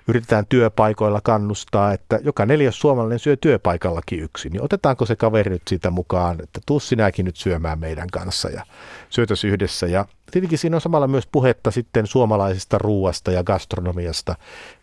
Yritetään 0.08 0.46
työpaikoilla 0.46 1.20
kannustaa, 1.20 1.92
että 1.92 2.18
joka 2.24 2.46
neljäs 2.46 2.80
suomalainen 2.80 3.18
syö 3.18 3.36
työpaikallakin 3.36 4.20
yksin. 4.20 4.52
Niin 4.52 4.62
otetaanko 4.62 5.06
se 5.06 5.16
kaveri 5.16 5.50
nyt 5.50 5.62
siitä 5.68 5.90
mukaan, 5.90 6.36
että 6.42 6.60
tuu 6.66 6.80
sinäkin 6.80 7.24
nyt 7.24 7.36
syömään 7.36 7.78
meidän 7.78 8.08
kanssa 8.12 8.48
ja 8.48 8.62
syötäs 9.08 9.44
yhdessä. 9.44 9.86
Ja 9.86 10.06
tietenkin 10.30 10.58
siinä 10.58 10.76
on 10.76 10.80
samalla 10.80 11.06
myös 11.08 11.26
puhetta 11.32 11.70
sitten 11.70 12.06
suomalaisesta 12.06 12.78
ruuasta 12.78 13.30
ja 13.32 13.44
gastronomiasta, 13.44 14.34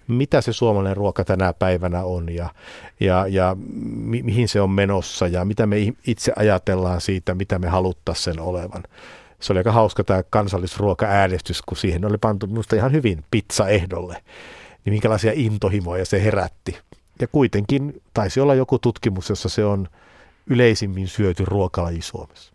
mitä 0.08 0.42
se 0.42 0.54
suomalainen 0.54 0.98
ruoka 0.98 1.24
tänä 1.24 1.54
päivänä 1.54 2.04
on 2.04 2.36
ja, 2.36 2.50
ja, 3.00 3.28
ja 3.28 3.56
mi- 3.86 4.24
mihin 4.24 4.48
se 4.48 4.62
on 4.62 4.70
menossa 4.70 5.28
ja 5.28 5.46
mitä 5.46 5.66
me 5.66 5.78
itse 6.08 6.34
ajatellaan 6.36 7.02
siitä, 7.02 7.36
mitä 7.36 7.60
me 7.60 7.68
haluttaisiin 7.68 8.24
sen 8.24 8.40
olevan. 8.40 8.84
Se 9.40 9.54
oli 9.54 9.60
aika 9.60 9.72
hauska 9.72 10.04
tämä 10.04 10.24
kansallisruoka-äänestys, 10.24 11.62
kun 11.66 11.78
siihen 11.78 12.06
oli 12.06 12.18
pantu 12.18 12.48
minusta 12.48 12.76
ihan 12.76 12.92
hyvin 12.92 13.24
pizza 13.32 13.68
ehdolle. 13.68 14.24
Niin 14.86 14.94
minkälaisia 14.94 15.32
intohimoja 15.36 16.06
se 16.06 16.24
herätti. 16.24 16.78
Ja 17.20 17.28
kuitenkin 17.28 18.02
taisi 18.14 18.40
olla 18.40 18.56
joku 18.56 18.80
tutkimus, 18.80 19.30
jossa 19.30 19.50
se 19.50 19.66
on 19.66 19.88
yleisimmin 20.48 21.08
syöty 21.08 21.46
ruokalaji 21.46 22.02
Suomessa. 22.02 22.54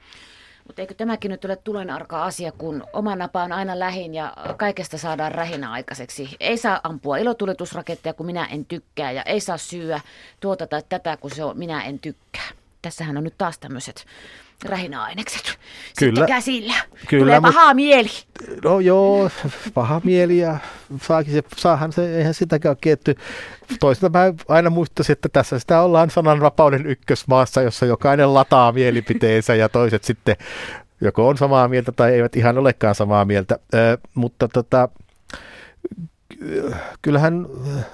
Mutta 0.70 0.82
eikö 0.82 0.94
tämäkin 0.94 1.30
nyt 1.30 1.44
ole 1.44 1.56
tulenarka 1.56 2.24
asia, 2.24 2.52
kun 2.52 2.84
oma 2.92 3.16
napa 3.16 3.42
on 3.42 3.52
aina 3.52 3.78
lähin 3.78 4.14
ja 4.14 4.32
kaikesta 4.56 4.98
saadaan 4.98 5.32
rähinä 5.32 5.70
aikaiseksi. 5.72 6.36
Ei 6.40 6.56
saa 6.56 6.80
ampua 6.82 7.16
ilotulitusraketteja, 7.16 8.14
kun 8.14 8.26
minä 8.26 8.44
en 8.44 8.64
tykkää, 8.64 9.12
ja 9.12 9.22
ei 9.22 9.40
saa 9.40 9.56
syyä 9.56 10.00
tuota 10.40 10.66
tai 10.66 10.82
tätä, 10.88 11.16
kun 11.16 11.30
se 11.30 11.44
on 11.44 11.58
minä 11.58 11.84
en 11.84 11.98
tykkää. 11.98 12.48
Tässähän 12.82 13.16
on 13.16 13.24
nyt 13.24 13.34
taas 13.38 13.58
tämmöiset 13.58 14.06
rähinäainekset. 14.64 15.42
Kyllä. 15.98 16.10
Sitten 16.10 16.26
käsillä. 16.26 16.74
Kyllä, 17.08 17.24
Tulee 17.24 17.40
paha 17.40 17.66
mut, 17.66 17.76
mieli. 17.76 18.08
No 18.64 18.80
joo, 18.80 19.30
paha 19.74 20.00
mieli 20.04 20.38
ja 20.38 20.56
saakin 21.02 21.32
se, 21.32 21.42
saahan 21.56 21.92
se, 21.92 22.16
eihän 22.16 22.34
sitäkään 22.34 22.70
ole 22.70 22.78
kietty. 22.80 23.14
Toisaalta 23.80 24.18
mä 24.18 24.34
aina 24.48 24.70
muistaisin, 24.70 25.12
että 25.12 25.28
tässä 25.28 25.58
sitä 25.58 25.82
ollaan 25.82 26.10
sananvapauden 26.10 26.86
ykkösmaassa, 26.86 27.62
jossa 27.62 27.86
jokainen 27.86 28.34
lataa 28.34 28.72
mielipiteensä 28.72 29.54
ja 29.54 29.68
toiset 29.68 30.04
sitten 30.04 30.36
joko 31.00 31.28
on 31.28 31.38
samaa 31.38 31.68
mieltä 31.68 31.92
tai 31.92 32.12
eivät 32.12 32.36
ihan 32.36 32.58
olekaan 32.58 32.94
samaa 32.94 33.24
mieltä. 33.24 33.58
Äh, 33.74 33.98
mutta 34.14 34.48
tota, 34.48 34.88
kyllähän 37.02 37.46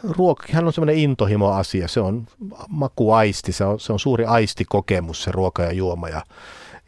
ruokahan 0.02 0.66
on 0.66 0.72
semmoinen 0.72 0.96
intohimo-asia. 0.96 1.88
Se 1.88 2.00
on 2.00 2.26
makuaisti, 2.68 3.52
se 3.52 3.64
on, 3.64 3.80
se 3.80 3.92
on 3.92 3.98
suuri 3.98 4.24
aistikokemus 4.24 5.22
se 5.22 5.32
ruoka 5.32 5.62
ja 5.62 5.72
juoma. 5.72 6.08
Ja, 6.08 6.22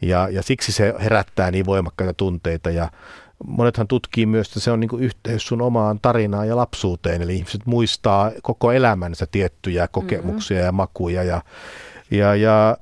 ja, 0.01 0.29
ja 0.29 0.43
siksi 0.43 0.71
se 0.71 0.93
herättää 0.99 1.51
niin 1.51 1.65
voimakkaita 1.65 2.13
tunteita. 2.13 2.69
Ja 2.69 2.91
monethan 3.47 3.87
tutkii 3.87 4.25
myös, 4.25 4.47
että 4.47 4.59
se 4.59 4.71
on 4.71 4.79
niin 4.79 4.99
yhteys 4.99 5.47
sun 5.47 5.61
omaan 5.61 5.99
tarinaan 6.01 6.47
ja 6.47 6.55
lapsuuteen, 6.55 7.21
eli 7.21 7.35
ihmiset 7.35 7.65
muistaa 7.65 8.31
koko 8.41 8.71
elämänsä 8.71 9.27
tiettyjä 9.31 9.87
kokemuksia 9.87 10.57
mm-hmm. 10.57 10.65
ja 10.65 10.71
makuja. 10.71 11.23
Ja, 11.23 11.41
ja, 12.11 12.35
ja 12.35 12.77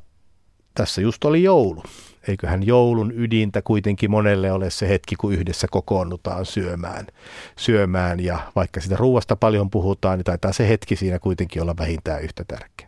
tässä 0.73 1.01
just 1.01 1.25
oli 1.25 1.43
joulu 1.43 1.83
eiköhän 2.27 2.65
joulun 2.65 3.13
ydintä 3.15 3.61
kuitenkin 3.61 4.11
monelle 4.11 4.51
ole 4.51 4.69
se 4.69 4.89
hetki, 4.89 5.15
kun 5.15 5.33
yhdessä 5.33 5.67
kokoonnutaan 5.71 6.45
syömään. 6.45 7.07
syömään 7.55 8.19
ja 8.19 8.39
vaikka 8.55 8.81
sitä 8.81 8.95
ruuasta 8.95 9.35
paljon 9.35 9.69
puhutaan, 9.69 10.17
niin 10.17 10.25
taitaa 10.25 10.53
se 10.53 10.69
hetki 10.69 10.95
siinä 10.95 11.19
kuitenkin 11.19 11.61
olla 11.61 11.77
vähintään 11.77 12.23
yhtä 12.23 12.43
tärkeä. 12.47 12.87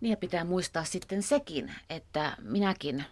Niin 0.00 0.10
ja 0.10 0.16
pitää 0.16 0.44
muistaa 0.44 0.84
sitten 0.84 1.22
sekin, 1.22 1.72
että 1.90 2.36
minäkin 2.42 3.04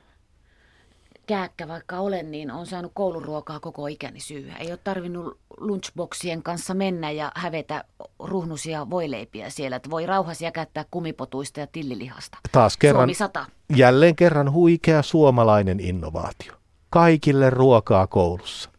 kääkkä 1.31 1.69
vaikka 1.69 1.99
olen, 1.99 2.31
niin 2.31 2.51
on 2.51 2.67
saanut 2.67 2.93
kouluruokaa 2.95 3.61
koko 3.61 3.87
ikäni 3.87 4.21
syyä. 4.21 4.57
Ei 4.57 4.71
ole 4.71 4.79
tarvinnut 4.85 5.39
lunchboxien 5.57 6.43
kanssa 6.43 6.75
mennä 6.75 7.11
ja 7.11 7.33
hävetä 7.35 7.85
ruhnusia 8.19 8.91
voileipiä 8.91 9.51
siellä, 9.51 9.77
että 9.77 9.91
voi 9.91 10.07
rauhassa 10.07 10.51
käyttää 10.51 10.85
kumipotuista 10.91 11.61
ja 11.61 11.67
tillilihasta. 11.67 12.39
Taas 12.53 12.77
kerran, 12.77 13.01
Suomi 13.01 13.15
100. 13.15 13.47
jälleen 13.77 14.17
kerran 14.17 14.53
huikea 14.53 15.03
suomalainen 15.03 15.81
innovaatio. 15.81 16.53
Kaikille 16.91 17.51
ruokaa 17.51 18.07
koulussa. 18.07 18.71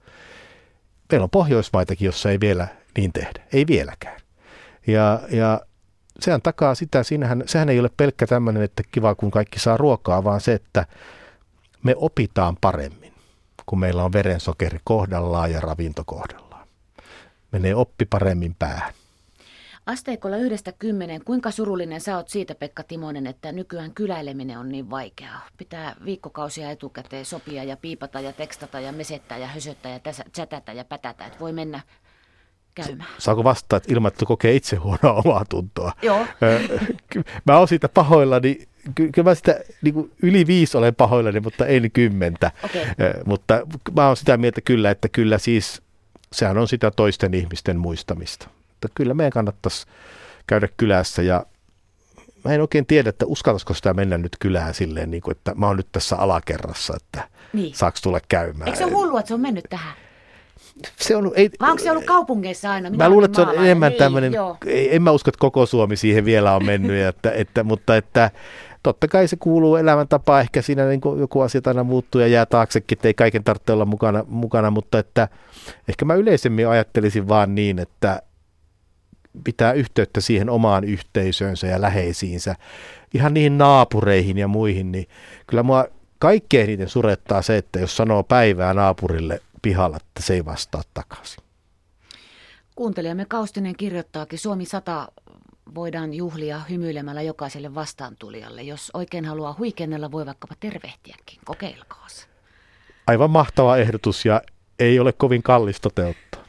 meillä 1.12 1.24
on 1.24 1.30
Pohjoismaitakin, 1.30 2.06
jossa 2.06 2.30
ei 2.30 2.40
vielä 2.40 2.68
niin 2.98 3.14
tehdä. 3.14 3.44
Ei 3.54 3.68
vieläkään. 3.68 4.22
Ja, 4.88 5.20
ja 5.30 5.62
sehän 6.20 6.42
takaa 6.42 6.76
sitä, 6.76 7.04
siinähän, 7.04 7.44
sehän 7.46 7.70
ei 7.70 7.80
ole 7.80 7.90
pelkkä 7.98 8.28
tämmöinen, 8.28 8.64
että 8.64 8.84
kiva 8.92 9.16
kun 9.16 9.32
kaikki 9.32 9.60
saa 9.60 9.78
ruokaa, 9.78 10.24
vaan 10.24 10.42
se, 10.42 10.54
että 10.54 10.86
me 11.84 11.96
opitaan 11.98 12.58
paremmin, 12.62 13.14
kun 13.66 13.80
meillä 13.80 14.04
on 14.04 14.14
verensokeri 14.14 14.80
kohdallaan 14.84 15.52
ja 15.52 15.60
ravinto 15.60 16.04
kohdallaan. 16.06 16.68
Menee 17.52 17.76
oppi 17.76 18.06
paremmin 18.06 18.56
päähän. 18.60 18.94
Asteikolla 19.86 20.38
yhdestä 20.38 20.72
kymmeneen, 20.72 21.24
kuinka 21.24 21.52
surullinen 21.52 22.02
sä 22.02 22.18
oot 22.18 22.30
siitä, 22.30 22.56
Pekka 22.56 22.84
Timonen, 22.84 23.28
että 23.28 23.52
nykyään 23.52 23.94
kyläileminen 23.94 24.58
on 24.58 24.70
niin 24.70 24.90
vaikeaa? 24.90 25.48
Pitää 25.58 25.96
viikkokausia 26.06 26.72
etukäteen 26.72 27.26
sopia 27.26 27.64
ja 27.64 27.78
piipata 27.78 28.20
ja 28.20 28.34
tekstata 28.34 28.80
ja 28.80 28.92
mesettää 28.92 29.38
ja 29.38 29.48
hösöttää 29.48 29.92
ja 29.92 30.00
tässä, 30.00 30.24
chatata 30.36 30.74
ja 30.74 30.86
pätätä, 30.86 31.26
että 31.26 31.40
voi 31.40 31.54
mennä 31.54 31.82
käymään. 32.76 33.10
Saako 33.18 33.44
vastaa, 33.44 33.78
että 33.78 33.94
ilman, 33.94 34.12
että 34.12 34.26
kokee 34.26 34.56
itse 34.56 34.76
huonoa 34.76 35.22
omaa 35.26 35.46
tuntoa? 35.50 35.92
Joo. 36.02 36.26
mä 37.48 37.58
oon 37.58 37.68
siitä 37.68 37.90
pahoillani, 37.90 38.68
kyllä 38.96 39.30
mä 39.30 39.36
sitä 39.36 39.60
niin 39.82 39.94
kuin 39.94 40.12
yli 40.24 40.48
viisi 40.48 40.78
olen 40.78 40.96
pahoillani, 40.96 41.40
mutta 41.40 41.66
en 41.66 41.92
kymmentä. 41.92 42.52
Okay. 42.64 42.82
Mutta 43.26 43.68
mä 43.96 44.08
oon 44.08 44.18
sitä 44.18 44.38
mieltä 44.38 44.62
kyllä, 44.62 44.92
että 44.92 45.10
kyllä 45.10 45.38
siis 45.38 45.82
sehän 46.34 46.58
on 46.58 46.68
sitä 46.68 46.92
toisten 46.92 47.34
ihmisten 47.34 47.78
muistamista 47.78 48.50
että 48.86 48.96
kyllä 48.96 49.14
meidän 49.14 49.32
kannattaisi 49.32 49.86
käydä 50.48 50.68
kylässä 50.78 51.22
ja 51.22 51.46
mä 52.44 52.54
en 52.54 52.62
oikein 52.62 52.86
tiedä, 52.86 53.10
että 53.10 53.26
uskaltaisiko 53.26 53.74
sitä 53.74 53.94
mennä 53.94 54.18
nyt 54.18 54.36
kylään 54.40 54.74
silleen, 54.74 55.12
niin 55.12 55.22
kuin, 55.22 55.32
että 55.38 55.56
mä 55.56 55.68
oon 55.68 55.78
nyt 55.78 55.88
tässä 55.92 56.16
alakerrassa, 56.16 56.94
että 56.96 57.28
niin. 57.54 57.76
saako 57.76 57.98
tulla 58.04 58.20
käymään. 58.30 58.68
Eikö 58.68 58.78
se 58.78 58.86
ole 58.86 58.94
hullu, 58.94 59.18
että 59.18 59.28
se 59.28 59.34
on 59.34 59.42
mennyt 59.42 59.66
tähän? 59.70 59.94
Se 60.96 61.16
on, 61.16 61.32
ei, 61.36 61.50
Vai 61.60 61.72
onko 61.72 61.84
se 61.84 61.92
ollut 61.92 62.06
kaupungeissa 62.06 62.72
aina? 62.72 62.90
Minä 62.90 63.04
mä 63.04 63.10
luulen, 63.10 63.26
että 63.26 63.36
se 63.36 63.50
on 63.50 63.66
enemmän 63.66 63.90
niin, 63.90 64.00
tämmöinen, 64.00 64.34
en 64.66 65.02
mä 65.02 65.12
usko, 65.12 65.30
että 65.30 65.40
koko 65.40 65.66
Suomi 65.66 65.96
siihen 65.96 66.26
vielä 66.26 66.56
on 66.56 66.66
mennyt, 66.66 67.06
että, 67.06 67.32
että, 67.32 67.64
mutta 67.64 67.98
että 67.98 68.32
totta 68.84 69.08
kai 69.08 69.28
se 69.28 69.36
kuuluu 69.36 69.76
elämäntapaan, 69.76 70.42
ehkä 70.42 70.62
siinä 70.62 70.88
niin 70.88 71.02
kuin 71.02 71.20
joku 71.20 71.42
asia 71.42 71.62
aina 71.66 71.84
muuttuu 71.84 72.22
ja 72.22 72.28
jää 72.28 72.46
taaksekin, 72.46 72.98
että 72.98 73.08
ei 73.08 73.14
kaiken 73.14 73.44
tarvitse 73.44 73.72
olla 73.72 73.86
mukana, 73.86 74.24
mukana, 74.28 74.72
mutta 74.72 75.00
että 75.00 75.28
ehkä 75.88 76.06
mä 76.06 76.14
yleisemmin 76.14 76.68
ajattelisin 76.68 77.28
vaan 77.28 77.56
niin, 77.56 77.80
että 77.80 78.22
pitää 79.44 79.74
yhteyttä 79.74 80.22
siihen 80.22 80.50
omaan 80.50 80.84
yhteisöönsä 80.84 81.68
ja 81.68 81.82
läheisiinsä, 81.82 82.56
ihan 83.14 83.34
niihin 83.34 83.58
naapureihin 83.58 84.38
ja 84.38 84.48
muihin, 84.48 84.92
niin 84.92 85.08
kyllä 85.48 85.64
mua 85.64 85.86
kaikkein 86.20 86.64
eniten 86.64 86.90
surettaa 86.90 87.42
se, 87.42 87.58
että 87.58 87.80
jos 87.80 87.98
sanoo 87.98 88.24
päivää 88.24 88.74
naapurille 88.74 89.42
pihalla, 89.62 89.98
että 89.98 90.22
se 90.22 90.34
ei 90.34 90.46
vastaa 90.46 90.82
takaisin. 90.94 91.44
Kuuntelijamme 92.76 93.26
Kaustinen 93.26 93.76
kirjoittaakin, 93.76 94.40
Suomi 94.40 94.66
100 94.66 95.08
voidaan 95.76 96.14
juhlia 96.14 96.60
hymyilemällä 96.70 97.22
jokaiselle 97.22 97.76
vastaantulijalle. 97.76 98.62
Jos 98.62 98.92
oikein 98.94 99.26
haluaa 99.26 99.56
huikennella, 99.60 100.12
voi 100.12 100.26
vaikkapa 100.26 100.56
tervehtiäkin. 100.60 101.40
Kokeilkaas. 101.46 102.28
Aivan 103.08 103.32
mahtava 103.32 103.78
ehdotus 103.78 104.26
ja 104.26 104.42
ei 104.80 105.00
ole 105.00 105.14
kovin 105.14 105.44
kallis 105.44 105.82
toteuttaa. 105.82 106.42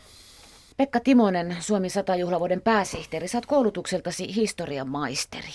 Pekka 0.77 1.01
Timonen, 1.01 1.57
Suomi 1.61 1.91
100 1.91 2.17
juhlavuoden 2.17 2.61
pääsihteeri, 2.61 3.29
sä 3.29 3.39
oot 3.39 3.47
koulutukseltasi 3.47 4.35
historian 4.35 4.89
maisteri. 4.89 5.53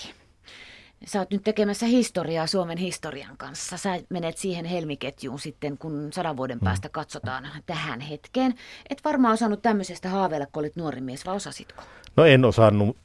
Sä 1.06 1.20
oot 1.20 1.32
nyt 1.32 1.44
tekemässä 1.44 1.86
historiaa 1.86 2.48
Suomen 2.48 2.78
historian 2.78 3.38
kanssa. 3.38 3.78
Sä 3.78 4.00
menet 4.10 4.38
siihen 4.38 4.66
helmiketjuun 4.66 5.40
sitten, 5.40 5.78
kun 5.78 6.10
sadan 6.14 6.38
vuoden 6.38 6.58
mm. 6.58 6.64
päästä 6.64 6.90
katsotaan 6.90 7.48
tähän 7.66 8.00
hetkeen. 8.00 8.54
Et 8.90 9.04
varmaan 9.04 9.34
osannut 9.34 9.62
tämmöisestä 9.62 10.10
haaveilla, 10.10 10.46
kun 10.46 10.60
olit 10.60 10.76
nuori 10.76 11.02
mies, 11.02 11.26
vai 11.26 11.36
osasitko? 11.36 11.84
No 12.18 12.26
en 12.26 12.46
osannut. 12.46 12.98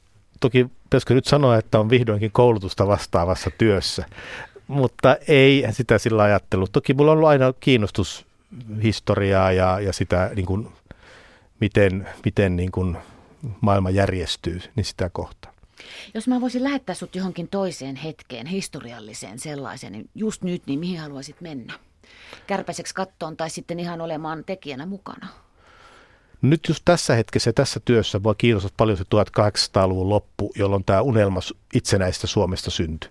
Toki 0.43 0.67
pitäisikö 0.83 1.13
nyt 1.13 1.25
sanoa, 1.25 1.57
että 1.57 1.79
on 1.79 1.89
vihdoinkin 1.89 2.31
koulutusta 2.31 2.87
vastaavassa 2.87 3.49
työssä. 3.57 4.05
Mutta 4.67 5.17
ei 5.27 5.65
sitä 5.71 5.97
sillä 5.97 6.23
ajattelut. 6.23 6.71
Toki 6.71 6.93
mulla 6.93 7.11
on 7.11 7.17
ollut 7.17 7.29
aina 7.29 7.53
kiinnostus 7.59 8.25
historiaa 8.83 9.51
ja, 9.51 9.79
ja 9.79 9.93
sitä 9.93 10.31
niin 10.35 10.45
kuin 10.45 10.67
miten, 11.59 12.09
miten 12.25 12.55
niin 12.55 12.71
kuin 12.71 12.97
maailma 13.61 13.89
järjestyy, 13.89 14.61
niin 14.75 14.85
sitä 14.85 15.09
kohtaa. 15.09 15.51
Jos 16.13 16.27
mä 16.27 16.41
voisin 16.41 16.63
lähettää 16.63 16.95
sut 16.95 17.15
johonkin 17.15 17.47
toiseen 17.47 17.95
hetkeen, 17.95 18.47
historialliseen 18.47 19.39
sellaiseen, 19.39 19.93
niin 19.93 20.09
just 20.15 20.41
nyt, 20.43 20.61
niin 20.65 20.79
mihin 20.79 20.99
haluaisit 20.99 21.41
mennä? 21.41 21.73
Kärpäiseksi 22.47 22.95
kattoon 22.95 23.37
tai 23.37 23.49
sitten 23.49 23.79
ihan 23.79 24.01
olemaan 24.01 24.43
tekijänä 24.43 24.85
mukana? 24.85 25.27
Nyt 26.43 26.61
just 26.67 26.81
tässä 26.85 27.15
hetkessä 27.15 27.53
tässä 27.53 27.79
työssä 27.85 28.23
voi 28.23 28.35
kiinnostaa 28.37 28.71
paljon 28.77 28.97
se 28.97 29.03
1800-luvun 29.03 30.09
loppu, 30.09 30.51
jolloin 30.55 30.83
tämä 30.83 31.01
unelma 31.01 31.39
itsenäistä 31.73 32.27
Suomesta 32.27 32.71
syntyi 32.71 33.09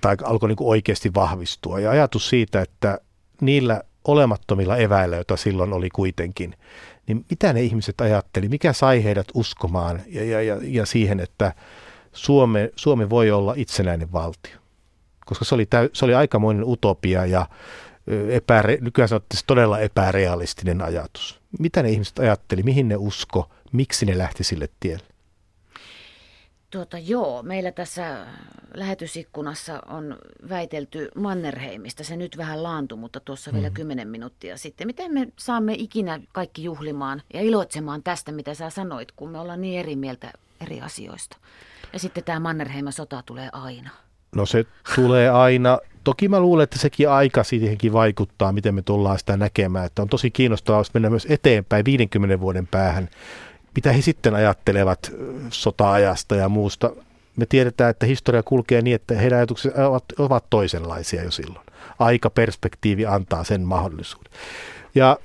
tai 0.00 0.16
alkoi 0.22 0.48
niin 0.48 0.56
oikeasti 0.60 1.14
vahvistua. 1.14 1.80
Ja 1.80 1.90
ajatus 1.90 2.28
siitä, 2.28 2.60
että 2.60 2.98
niillä 3.40 3.82
olemattomilla 4.04 4.76
eväillä, 4.76 5.16
joita 5.16 5.36
silloin 5.36 5.72
oli 5.72 5.88
kuitenkin, 5.90 6.54
niin 7.06 7.24
mitä 7.30 7.52
ne 7.52 7.62
ihmiset 7.62 8.00
ajatteli, 8.00 8.48
mikä 8.48 8.72
sai 8.72 9.04
heidät 9.04 9.26
uskomaan 9.34 10.02
ja, 10.06 10.24
ja, 10.24 10.42
ja, 10.42 10.58
ja 10.62 10.86
siihen, 10.86 11.20
että 11.20 11.52
Suome, 12.12 12.70
Suomi 12.76 13.10
voi 13.10 13.30
olla 13.30 13.54
itsenäinen 13.56 14.12
valtio. 14.12 14.56
Koska 15.26 15.44
se 15.44 15.54
oli, 15.54 15.66
täy, 15.66 15.90
se 15.92 16.04
oli 16.04 16.14
aikamoinen 16.14 16.64
utopia 16.64 17.26
ja 17.26 17.46
epäre, 18.30 18.78
nykyään 18.80 19.08
sanottaisiin 19.08 19.46
todella 19.46 19.78
epärealistinen 19.78 20.82
ajatus. 20.82 21.37
Mitä 21.58 21.82
ne 21.82 21.90
ihmiset 21.90 22.18
ajatteli, 22.18 22.62
mihin 22.62 22.88
ne 22.88 22.96
usko, 22.96 23.50
miksi 23.72 24.06
ne 24.06 24.18
lähti 24.18 24.44
sille 24.44 24.68
tielle? 24.80 25.04
Tuota, 26.70 26.98
joo, 26.98 27.42
meillä 27.42 27.72
tässä 27.72 28.26
lähetysikkunassa 28.74 29.82
on 29.86 30.18
väitelty 30.48 31.08
Mannerheimista. 31.14 32.04
Se 32.04 32.16
nyt 32.16 32.36
vähän 32.36 32.62
laantui, 32.62 32.98
mutta 32.98 33.20
tuossa 33.20 33.50
mm. 33.50 33.56
vielä 33.56 33.70
kymmenen 33.70 34.08
minuuttia 34.08 34.56
sitten. 34.56 34.86
Miten 34.86 35.12
me 35.12 35.28
saamme 35.38 35.74
ikinä 35.78 36.20
kaikki 36.32 36.64
juhlimaan 36.64 37.22
ja 37.34 37.40
iloitsemaan 37.40 38.02
tästä, 38.02 38.32
mitä 38.32 38.54
sä 38.54 38.70
sanoit, 38.70 39.12
kun 39.12 39.30
me 39.30 39.38
ollaan 39.38 39.60
niin 39.60 39.80
eri 39.80 39.96
mieltä 39.96 40.32
eri 40.60 40.80
asioista? 40.80 41.36
Ja 41.92 41.98
sitten 41.98 42.24
tämä 42.24 42.40
Mannerheiman 42.40 42.92
sota 42.92 43.22
tulee 43.26 43.48
aina. 43.52 43.90
No 44.34 44.46
se 44.46 44.64
tulee 44.94 45.30
aina. 45.30 45.78
Toki 46.08 46.28
mä 46.28 46.40
luulen, 46.40 46.64
että 46.64 46.78
sekin 46.78 47.10
aika 47.10 47.44
siihenkin 47.44 47.92
vaikuttaa, 47.92 48.52
miten 48.52 48.74
me 48.74 48.82
tullaan 48.82 49.18
sitä 49.18 49.36
näkemään. 49.36 49.86
Että 49.86 50.02
on 50.02 50.08
tosi 50.08 50.30
kiinnostavaa, 50.30 50.80
jos 50.80 50.94
mennään 50.94 51.12
myös 51.12 51.26
eteenpäin 51.30 51.84
50 51.84 52.40
vuoden 52.40 52.66
päähän 52.66 53.08
mitä 53.74 53.92
he 53.92 54.02
sitten 54.02 54.34
ajattelevat 54.34 55.12
sota-ajasta 55.50 56.34
ja 56.34 56.48
muusta. 56.48 56.90
Me 57.36 57.46
tiedetään, 57.46 57.90
että 57.90 58.06
historia 58.06 58.42
kulkee 58.42 58.82
niin, 58.82 58.94
että 58.94 59.14
heidän 59.14 59.36
ajatuksensa 59.36 59.88
ovat, 59.88 60.04
ovat 60.18 60.44
toisenlaisia 60.50 61.24
jo 61.24 61.30
silloin. 61.30 61.66
Aikaperspektiivi 61.98 63.06
antaa 63.06 63.44
sen 63.44 63.60
mahdollisuuden. 63.60 64.32
Ja 64.94 65.18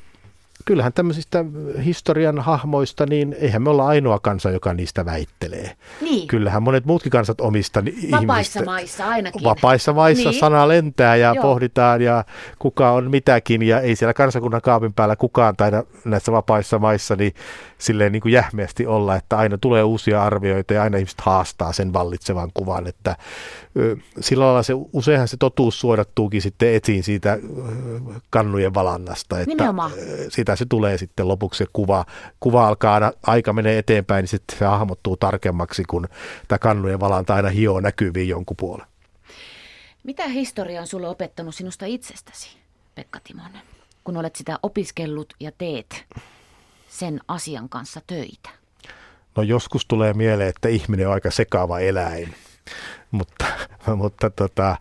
kyllähän 0.66 0.94
tämmöisistä 0.94 1.46
historian 1.86 2.40
hahmoista, 2.40 3.06
niin 3.06 3.36
eihän 3.40 3.62
me 3.62 3.70
olla 3.70 3.88
ainoa 3.88 4.20
kansa, 4.20 4.52
joka 4.52 4.74
niistä 4.74 5.06
väittelee. 5.06 5.72
Niin. 6.02 6.28
Kyllähän 6.28 6.64
monet 6.64 6.86
muutkin 6.86 7.12
kansat 7.12 7.42
omista 7.42 7.84
Vapaissa 8.12 8.60
ihmistä. 8.60 8.66
maissa 8.66 9.08
ainakin. 9.08 9.44
Vapaissa 9.44 9.94
maissa 9.94 10.30
niin. 10.30 10.40
sana 10.40 10.68
lentää 10.68 11.16
ja 11.16 11.34
Joo. 11.34 11.42
pohditaan 11.42 12.02
ja 12.02 12.26
kuka 12.60 12.92
on 12.92 13.12
mitäkin 13.12 13.64
ja 13.64 13.80
ei 13.80 13.96
siellä 13.96 14.14
kansakunnan 14.14 14.62
kaapin 14.62 14.94
päällä 14.94 15.16
kukaan 15.16 15.56
taida 15.56 15.84
näissä 16.06 16.32
vapaissa 16.32 16.80
maissa 16.80 17.16
niin 17.16 17.34
silleen 17.78 18.12
niin 18.12 18.22
kuin 18.22 18.32
jähmeästi 18.32 18.86
olla, 18.86 19.16
että 19.16 19.38
aina 19.38 19.58
tulee 19.58 19.84
uusia 19.84 20.24
arvioita 20.24 20.74
ja 20.74 20.84
aina 20.84 20.98
ihmiset 20.98 21.22
haastaa 21.22 21.74
sen 21.74 21.94
vallitsevan 21.94 22.50
kuvan, 22.54 22.88
että 22.88 23.16
sillä 24.20 24.46
lailla 24.46 24.64
se, 24.64 24.74
useinhan 24.94 25.28
se 25.28 25.38
totuus 25.38 25.80
suodattuukin 25.80 26.42
sitten 26.42 26.74
etsiin 26.74 27.04
siitä 27.04 27.40
kannujen 28.30 28.74
valannasta, 28.74 29.40
että 29.40 29.50
Nimenomaan. 29.50 29.92
Sitä 30.56 30.66
se 30.66 30.70
tulee 30.70 30.98
sitten 30.98 31.28
lopuksi 31.28 31.58
se 31.58 31.66
kuva, 31.74 32.06
kuva 32.40 32.68
alkaa 32.68 32.94
aina, 32.94 33.12
aika 33.28 33.54
menee 33.54 33.78
eteenpäin, 33.78 34.24
niin 34.24 34.28
sitten 34.28 34.60
se 34.60 34.66
hahmottuu 34.66 35.18
tarkemmaksi, 35.18 35.84
kun 35.84 36.08
tämä 36.48 36.60
kannujen 36.60 37.00
valanta 37.00 37.36
aina 37.36 37.50
hioo 37.50 37.80
näkyviin 37.80 38.30
jonkun 38.30 38.58
puolen. 38.58 38.88
Mitä 40.04 40.28
historia 40.28 40.82
on 40.82 40.88
sulle 40.88 41.08
opettanut 41.08 41.56
sinusta 41.56 41.86
itsestäsi, 41.86 42.58
Pekka 42.96 43.20
Timonen, 43.24 43.62
kun 44.04 44.18
olet 44.18 44.36
sitä 44.36 44.60
opiskellut 44.64 45.34
ja 45.40 45.52
teet 45.58 46.06
sen 46.90 47.20
asian 47.28 47.70
kanssa 47.70 48.02
töitä? 48.08 48.50
No 49.36 49.44
joskus 49.44 49.86
tulee 49.86 50.14
mieleen, 50.14 50.50
että 50.50 50.70
ihminen 50.70 51.08
on 51.08 51.14
aika 51.14 51.32
sekaava 51.32 51.80
eläin, 51.80 52.36
mutta, 53.12 53.46
mutta 53.96 54.30
tota, 54.30 54.78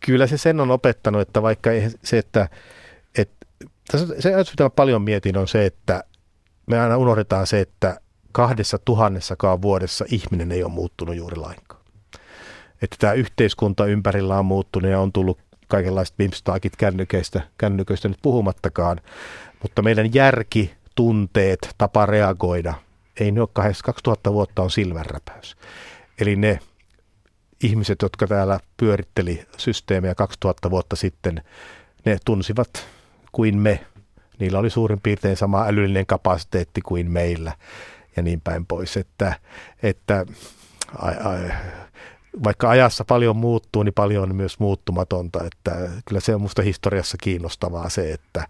kyllä 0.00 0.26
se 0.26 0.38
sen 0.38 0.60
on 0.60 0.70
opettanut, 0.70 1.20
että 1.20 1.42
vaikka 1.42 1.70
se, 2.04 2.18
että, 2.18 2.48
että 3.94 4.22
se 4.22 4.34
ajatus, 4.34 4.52
mitä 4.52 4.70
paljon 4.70 5.02
mietin, 5.02 5.38
on 5.38 5.48
se, 5.48 5.66
että 5.66 6.04
me 6.66 6.80
aina 6.80 6.96
unohdetaan 6.96 7.46
se, 7.46 7.60
että 7.60 8.00
kahdessa 8.32 8.78
tuhannessakaan 8.84 9.62
vuodessa 9.62 10.04
ihminen 10.08 10.52
ei 10.52 10.62
ole 10.62 10.72
muuttunut 10.72 11.16
juuri 11.16 11.36
lainkaan. 11.36 11.82
Että 12.82 12.96
tämä 12.98 13.12
yhteiskunta 13.12 13.86
ympärillä 13.86 14.38
on 14.38 14.46
muuttunut 14.46 14.90
ja 14.90 15.00
on 15.00 15.12
tullut 15.12 15.38
kaikenlaiset 15.68 16.18
vimstaakit 16.18 16.76
kännyköistä, 16.76 17.42
kännyköistä 17.58 18.08
nyt 18.08 18.18
puhumattakaan. 18.22 19.00
Mutta 19.62 19.82
meidän 19.82 20.14
järki, 20.14 20.74
tunteet, 20.94 21.74
tapa 21.78 22.06
reagoida, 22.06 22.74
ei 23.20 23.32
ne 23.32 23.40
ole 23.40 23.48
2000 23.54 24.32
vuotta 24.32 24.62
on 24.62 24.70
silmänräpäys. 24.70 25.56
Eli 26.20 26.36
ne 26.36 26.58
ihmiset, 27.62 28.02
jotka 28.02 28.26
täällä 28.26 28.60
pyöritteli 28.76 29.44
systeemiä 29.56 30.14
2000 30.14 30.70
vuotta 30.70 30.96
sitten, 30.96 31.42
ne 32.04 32.18
tunsivat 32.24 32.86
kuin 33.32 33.58
me. 33.58 33.86
Niillä 34.38 34.58
oli 34.58 34.70
suurin 34.70 35.00
piirtein 35.00 35.36
sama 35.36 35.66
älyllinen 35.66 36.06
kapasiteetti 36.06 36.80
kuin 36.80 37.10
meillä 37.10 37.52
ja 38.16 38.22
niin 38.22 38.40
päin 38.40 38.66
pois. 38.66 38.96
Että, 38.96 39.34
että 39.82 40.26
ai, 40.98 41.16
ai, 41.24 41.50
vaikka 42.44 42.70
ajassa 42.70 43.04
paljon 43.04 43.36
muuttuu, 43.36 43.82
niin 43.82 43.94
paljon 43.94 44.22
on 44.22 44.36
myös 44.36 44.58
muuttumatonta. 44.58 45.44
Että 45.44 45.90
kyllä 46.04 46.20
se 46.20 46.34
on 46.34 46.40
minusta 46.40 46.62
historiassa 46.62 47.16
kiinnostavaa 47.20 47.88
se, 47.88 48.12
että 48.12 48.48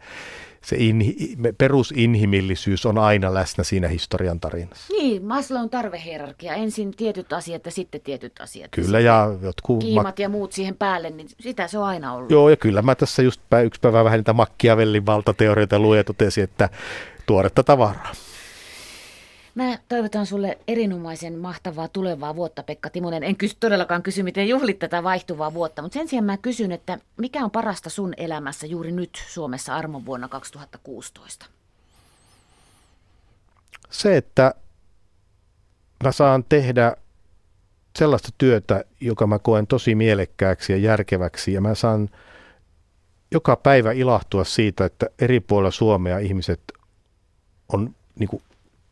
se 0.63 0.77
in, 0.79 1.15
perusinhimillisyys 1.59 2.87
on 2.87 2.99
aina 2.99 3.35
läsnä 3.35 3.65
siinä 3.65 3.89
historian 3.89 4.41
tarinassa. 4.41 4.93
Niin, 4.93 5.25
Maslown 5.25 5.71
tarvehierarkia. 5.71 6.55
Ensin 6.55 6.91
tietyt 6.97 7.33
asiat 7.33 7.67
ja 7.67 7.71
sitten 7.71 8.01
tietyt 8.01 8.41
asiat. 8.41 8.71
Kyllä, 8.71 9.01
ja 9.01 9.31
jotkut... 9.43 9.81
Kiimat 9.81 10.19
ja 10.19 10.29
muut 10.29 10.53
siihen 10.53 10.77
päälle, 10.77 11.11
niin 11.11 11.29
sitä 11.41 11.69
se 11.69 11.79
on 11.79 11.85
aina 11.85 12.15
ollut. 12.15 12.31
Joo, 12.31 12.49
ja 12.49 12.57
kyllä 12.57 12.83
mä 12.83 12.95
tässä 12.95 13.23
just 13.23 13.41
yksi 13.65 13.81
päivä 13.81 14.05
vähän 14.05 14.19
niitä 14.19 14.33
Machiavellin 14.33 15.07
valtateorioita 15.07 15.79
luin 15.79 15.97
ja 15.97 16.05
totesin, 16.05 16.45
että 16.45 16.69
tuoretta 17.27 17.63
tavaraa. 17.63 18.13
Mä 19.59 19.79
toivotan 19.89 20.27
sulle 20.27 20.59
erinomaisen 20.69 21.39
mahtavaa 21.39 21.89
tulevaa 21.89 22.37
vuotta, 22.37 22.63
Pekka 22.63 22.91
Timonen. 22.91 23.23
En 23.23 23.37
kysy, 23.37 23.57
todellakaan 23.61 24.03
kysy, 24.03 24.23
miten 24.23 24.49
juhlit 24.49 24.79
tätä 24.79 25.03
vaihtuvaa 25.03 25.55
vuotta, 25.55 25.83
mutta 25.83 25.99
sen 25.99 26.09
sijaan 26.09 26.25
mä 26.25 26.37
kysyn, 26.37 26.73
että 26.73 26.99
mikä 27.17 27.45
on 27.45 27.51
parasta 27.51 27.91
sun 27.91 28.15
elämässä 28.17 28.67
juuri 28.67 28.93
nyt 28.93 29.25
Suomessa 29.29 29.77
armon 29.77 30.07
vuonna 30.07 30.29
2016? 30.29 31.47
Se, 33.91 34.17
että 34.17 34.55
mä 36.05 36.13
saan 36.13 36.45
tehdä 36.49 36.97
sellaista 37.99 38.29
työtä, 38.39 38.85
joka 39.01 39.27
mä 39.27 39.39
koen 39.39 39.67
tosi 39.67 39.95
mielekkääksi 39.95 40.73
ja 40.73 40.79
järkeväksi, 40.79 41.53
ja 41.53 41.61
mä 41.61 41.75
saan 41.75 42.09
joka 43.31 43.57
päivä 43.57 43.93
ilahtua 43.93 44.45
siitä, 44.45 44.85
että 44.85 45.07
eri 45.19 45.41
puolilla 45.41 45.71
Suomea 45.71 46.19
ihmiset 46.19 46.61
on 47.69 47.95
niin 48.19 48.29
kuin 48.29 48.43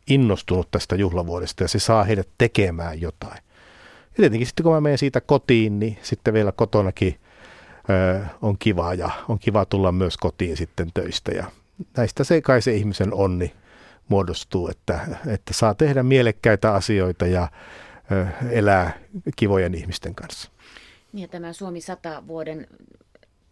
innostunut 0.07 0.71
tästä 0.71 0.97
juhlavuodesta 0.97 1.64
ja 1.64 1.69
se 1.69 1.79
saa 1.79 2.05
heidät 2.05 2.29
tekemään 2.38 3.01
jotain. 3.01 3.38
Ja 4.05 4.16
tietenkin 4.16 4.47
sitten 4.47 4.64
kun 4.64 4.73
mä 4.73 4.81
menen 4.81 4.99
siitä 4.99 5.21
kotiin, 5.21 5.79
niin 5.79 5.99
sitten 6.03 6.35
vielä 6.35 6.53
kotonakin 6.53 7.21
ö, 7.90 8.25
on 8.42 8.59
kiva 8.59 8.95
ja 8.95 9.11
on 9.29 9.38
kiva 9.38 9.64
tulla 9.64 9.92
myös 9.92 10.16
kotiin 10.16 10.57
sitten 10.57 10.90
töistä. 10.95 11.33
Ja 11.33 11.45
näistä 11.97 12.25
se 12.25 12.40
kai 12.40 12.62
se 12.62 12.75
ihmisen 12.75 13.14
onni 13.14 13.55
muodostuu, 14.09 14.69
että, 14.69 15.01
että 15.27 15.55
saa 15.55 15.75
tehdä 15.75 16.03
mielekkäitä 16.03 16.75
asioita 16.75 17.27
ja 17.27 17.49
ö, 18.12 18.27
elää 18.51 18.99
kivojen 19.37 19.75
ihmisten 19.75 20.14
kanssa. 20.14 20.51
Niin 21.12 21.23
ja 21.23 21.29
tämä 21.29 21.53
Suomi 21.53 21.81
100 21.81 22.27
vuoden 22.27 22.66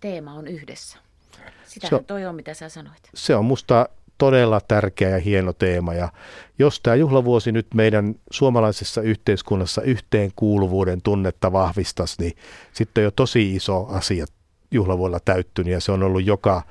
teema 0.00 0.34
on 0.34 0.46
yhdessä. 0.46 0.98
Sitähän 1.64 2.00
se, 2.00 2.06
toi 2.06 2.26
on, 2.26 2.34
mitä 2.34 2.54
sä 2.54 2.68
sanoit. 2.68 3.10
Se 3.14 3.36
on 3.36 3.44
musta 3.44 3.88
todella 4.18 4.60
tärkeä 4.60 5.08
ja 5.08 5.18
hieno 5.18 5.52
teema. 5.52 5.94
Ja 5.94 6.08
jos 6.58 6.80
tämä 6.80 6.96
juhlavuosi 6.96 7.52
nyt 7.52 7.66
meidän 7.74 8.14
suomalaisessa 8.30 9.00
yhteiskunnassa 9.00 9.82
yhteenkuuluvuuden 9.82 11.02
tunnetta 11.02 11.52
vahvistaisi, 11.52 12.22
niin 12.22 12.32
sitten 12.72 13.02
on 13.02 13.04
jo 13.04 13.10
tosi 13.10 13.56
iso 13.56 13.86
asia 13.86 14.26
juhlavuonna 14.70 15.18
täyttynyt 15.24 15.72
ja 15.72 15.80
se 15.80 15.92
on 15.92 16.02
ollut 16.02 16.26
joka 16.26 16.62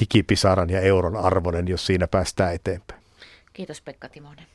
hikipisaran 0.00 0.70
ja 0.70 0.80
euron 0.80 1.16
arvoinen, 1.16 1.68
jos 1.68 1.86
siinä 1.86 2.06
päästään 2.06 2.54
eteenpäin. 2.54 3.00
Kiitos 3.52 3.80
Pekka 3.80 4.08
Timonen. 4.08 4.53